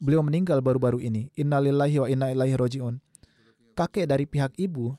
[0.00, 1.32] Beliau meninggal baru-baru ini.
[1.36, 3.00] Innalillahi wa inna ilaihi roji'un.
[3.72, 4.96] Kakek dari pihak ibu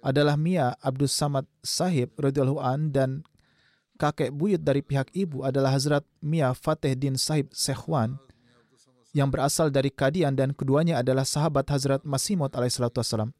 [0.00, 3.10] adalah Mia Abdul Samad Sahib radhiyallahu an dan
[4.00, 8.20] kakek buyut dari pihak ibu adalah Hazrat Mia Fateh Din Sahib Sekhwan
[9.16, 13.32] yang berasal dari Kadian dan keduanya adalah sahabat Hazrat Masimot alaihissalatu wassalam.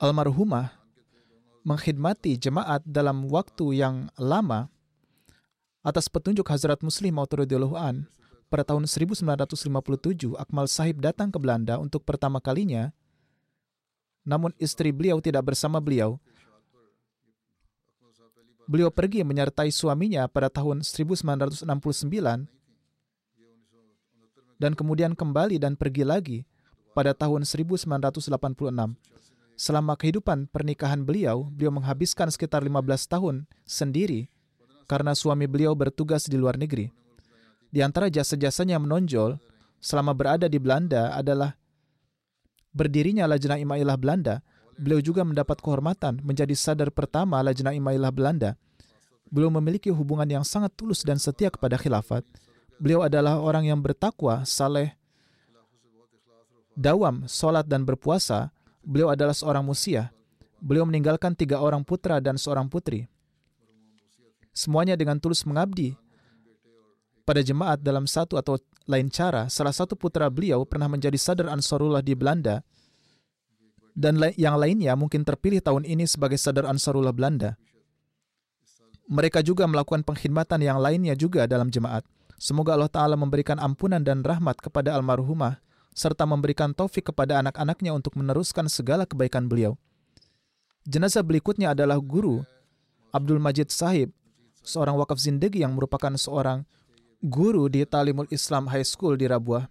[0.00, 0.72] Almarhumah
[1.68, 4.72] mengkhidmati jemaat dalam waktu yang lama
[5.84, 7.36] atas petunjuk Hazrat Muslim Maud
[7.76, 8.08] an.
[8.48, 12.94] Pada tahun 1957 Akmal Sahib datang ke Belanda untuk pertama kalinya.
[14.24, 16.16] Namun istri beliau tidak bersama beliau.
[18.64, 21.68] Beliau pergi menyertai suaminya pada tahun 1969
[24.64, 26.38] dan kemudian kembali dan pergi lagi
[26.96, 28.32] pada tahun 1986.
[29.60, 34.32] Selama kehidupan pernikahan beliau, beliau menghabiskan sekitar 15 tahun sendiri
[34.88, 36.88] karena suami beliau bertugas di luar negeri.
[37.68, 39.36] Di antara jasa-jasanya yang menonjol
[39.84, 41.52] selama berada di Belanda adalah
[42.72, 44.40] berdirinya Lajnah Imailah Belanda
[44.80, 48.56] beliau juga mendapat kehormatan menjadi sadar pertama Lajnah Imailah Belanda.
[49.28, 52.24] Beliau memiliki hubungan yang sangat tulus dan setia kepada khilafat.
[52.78, 54.92] Beliau adalah orang yang bertakwa, saleh,
[56.74, 58.50] dawam, solat dan berpuasa.
[58.84, 60.12] Beliau adalah seorang musia.
[60.60, 63.08] Beliau meninggalkan tiga orang putra dan seorang putri.
[64.54, 65.98] Semuanya dengan tulus mengabdi
[67.24, 69.48] pada jemaat dalam satu atau lain cara.
[69.48, 72.60] Salah satu putra beliau pernah menjadi sadar Ansarullah di Belanda
[73.94, 77.54] dan yang lainnya mungkin terpilih tahun ini sebagai sadar Ansarullah Belanda.
[79.06, 82.02] Mereka juga melakukan pengkhidmatan yang lainnya juga dalam jemaat.
[82.36, 85.62] Semoga Allah Ta'ala memberikan ampunan dan rahmat kepada almarhumah,
[85.94, 89.78] serta memberikan taufik kepada anak-anaknya untuk meneruskan segala kebaikan beliau.
[90.84, 92.44] Jenazah berikutnya adalah guru
[93.14, 94.12] Abdul Majid Sahib,
[94.60, 96.66] seorang wakaf zindegi yang merupakan seorang
[97.24, 99.70] guru di Talimul Islam High School di Rabuah.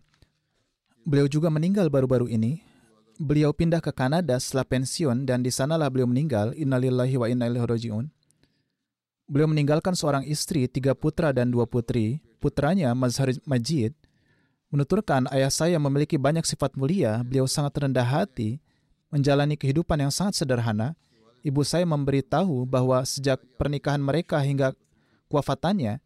[1.04, 2.74] Beliau juga meninggal baru-baru ini
[3.22, 6.54] beliau pindah ke Kanada setelah pensiun dan di sanalah beliau meninggal.
[6.58, 8.10] Innalillahi wa inna ilaihi.
[9.24, 12.20] Beliau meninggalkan seorang istri, tiga putra dan dua putri.
[12.44, 13.96] Putranya, Mazhar Majid,
[14.68, 17.24] menuturkan ayah saya memiliki banyak sifat mulia.
[17.24, 18.60] Beliau sangat rendah hati,
[19.08, 20.92] menjalani kehidupan yang sangat sederhana.
[21.40, 24.76] Ibu saya memberitahu bahwa sejak pernikahan mereka hingga
[25.32, 26.04] kewafatannya,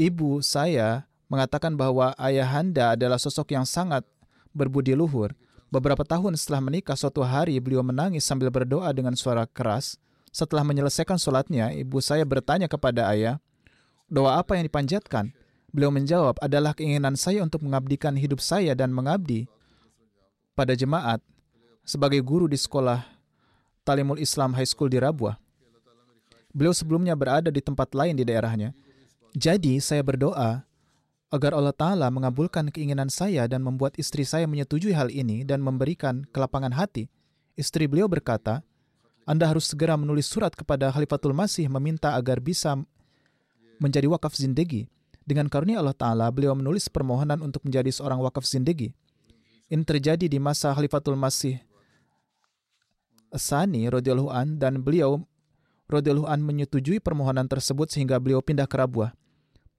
[0.00, 4.00] ibu saya mengatakan bahwa ayahanda adalah sosok yang sangat
[4.56, 5.36] berbudi luhur.
[5.68, 10.00] Beberapa tahun setelah menikah, suatu hari beliau menangis sambil berdoa dengan suara keras.
[10.32, 13.43] Setelah menyelesaikan sholatnya, ibu saya bertanya kepada ayah,
[14.14, 15.34] doa apa yang dipanjatkan?
[15.74, 19.50] Beliau menjawab, adalah keinginan saya untuk mengabdikan hidup saya dan mengabdi
[20.54, 21.18] pada jemaat
[21.82, 23.02] sebagai guru di sekolah
[23.82, 25.34] Talimul Islam High School di Rabuah.
[26.54, 28.70] Beliau sebelumnya berada di tempat lain di daerahnya.
[29.34, 30.62] Jadi saya berdoa
[31.34, 36.22] agar Allah Ta'ala mengabulkan keinginan saya dan membuat istri saya menyetujui hal ini dan memberikan
[36.30, 37.10] kelapangan hati.
[37.58, 38.62] Istri beliau berkata,
[39.26, 42.78] Anda harus segera menulis surat kepada Khalifatul Masih meminta agar bisa
[43.78, 44.86] menjadi wakaf zindegi.
[45.24, 48.92] Dengan karunia Allah Ta'ala, beliau menulis permohonan untuk menjadi seorang wakaf zindegi.
[49.72, 51.56] Ini terjadi di masa Khalifatul Masih
[53.34, 55.24] Sani radhiyallahu an dan beliau
[55.88, 59.16] radhiyallahu menyetujui permohonan tersebut sehingga beliau pindah ke Rabuah.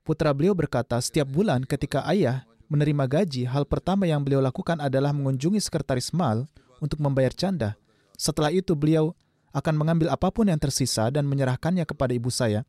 [0.05, 5.13] Putra beliau berkata, setiap bulan ketika ayah menerima gaji, hal pertama yang beliau lakukan adalah
[5.13, 6.45] mengunjungi sekretaris mal
[6.81, 7.73] untuk membayar canda.
[8.17, 9.17] Setelah itu beliau
[9.55, 12.67] akan mengambil apa pun yang tersisa dan menyerahkannya kepada ibu saya.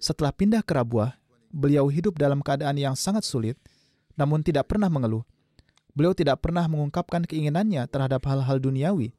[0.00, 1.20] Setelah pindah ke Rabuah,
[1.52, 3.60] beliau hidup dalam keadaan yang sangat sulit,
[4.16, 5.22] namun tidak pernah mengeluh.
[5.92, 9.12] Beliau tidak pernah mengungkapkan keinginannya terhadap hal-hal duniawi.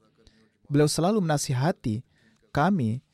[0.66, 2.02] Beliau selalu menasihati
[2.50, 3.06] kami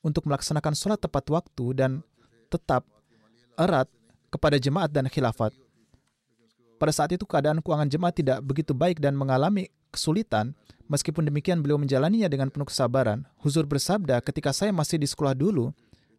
[0.00, 1.90] untuk melaksanakan sholat tepat waktu dan
[2.48, 2.88] tetap
[3.60, 3.84] erat
[4.32, 5.52] kepada jemaat dan khilafat.
[6.80, 10.56] Pada saat itu keadaan keuangan jemaat tidak begitu baik dan mengalami kesulitan.
[10.90, 13.22] Meskipun demikian beliau menjalaninya dengan penuh kesabaran.
[13.44, 15.70] Huzur bersabda, ketika saya masih di sekolah dulu,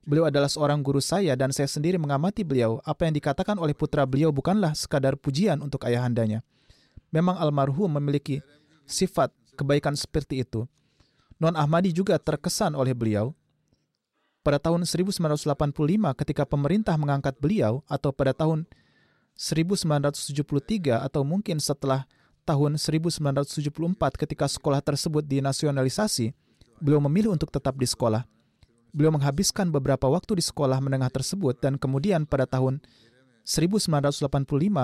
[0.02, 2.82] Beliau adalah seorang guru saya dan saya sendiri mengamati beliau.
[2.82, 6.42] Apa yang dikatakan oleh putra beliau bukanlah sekadar pujian untuk ayahandanya.
[7.14, 8.42] Memang almarhum memiliki
[8.90, 10.66] sifat kebaikan seperti itu.
[11.38, 13.38] Non Ahmadi juga terkesan oleh beliau.
[14.42, 15.46] Pada tahun 1985
[16.18, 18.66] ketika pemerintah mengangkat beliau atau pada tahun
[19.38, 22.10] 1973 atau mungkin setelah
[22.42, 23.70] tahun 1974
[24.18, 26.34] ketika sekolah tersebut dinasionalisasi,
[26.82, 28.26] beliau memilih untuk tetap di sekolah.
[28.92, 32.84] Beliau menghabiskan beberapa waktu di sekolah menengah tersebut dan kemudian pada tahun
[33.48, 34.28] 1985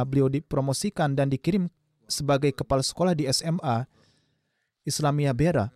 [0.07, 1.67] beliau dipromosikan dan dikirim
[2.07, 3.83] sebagai kepala sekolah di SMA
[4.87, 5.67] Islamiyah Bera.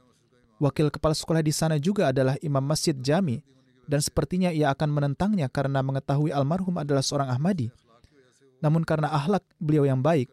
[0.63, 3.43] Wakil kepala sekolah di sana juga adalah Imam Masjid Jami
[3.89, 7.67] dan sepertinya ia akan menentangnya karena mengetahui almarhum adalah seorang Ahmadi.
[8.63, 10.31] Namun karena ahlak beliau yang baik,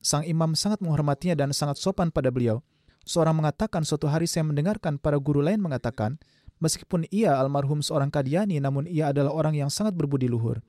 [0.00, 2.64] sang imam sangat menghormatinya dan sangat sopan pada beliau.
[3.06, 6.18] Seorang mengatakan suatu hari saya mendengarkan para guru lain mengatakan,
[6.56, 10.64] Meskipun ia almarhum seorang Kadiani, namun ia adalah orang yang sangat berbudi luhur.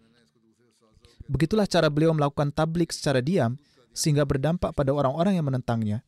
[1.28, 3.56] Begitulah cara beliau melakukan tablik secara diam,
[3.96, 6.04] sehingga berdampak pada orang-orang yang menentangnya.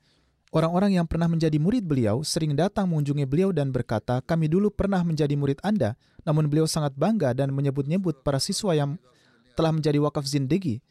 [0.50, 5.06] Orang-orang yang pernah menjadi murid beliau sering datang mengunjungi beliau dan berkata, kami dulu pernah
[5.06, 5.94] menjadi murid Anda,
[6.26, 8.98] namun beliau sangat bangga dan menyebut-nyebut para siswa yang
[9.54, 10.82] telah menjadi wakaf zindegi.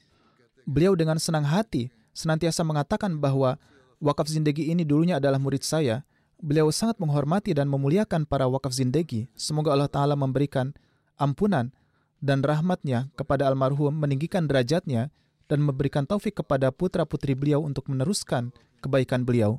[0.63, 3.59] Beliau dengan senang hati senantiasa mengatakan bahwa
[3.99, 6.07] wakaf zindegi ini dulunya adalah murid saya,
[6.39, 9.27] Beliau sangat menghormati dan memuliakan para wakaf zindegi.
[9.35, 10.71] Semoga Allah Ta'ala memberikan
[11.19, 11.75] ampunan
[12.23, 15.11] dan rahmatnya kepada almarhum, meninggikan derajatnya,
[15.51, 19.59] dan memberikan taufik kepada putra-putri beliau untuk meneruskan kebaikan beliau.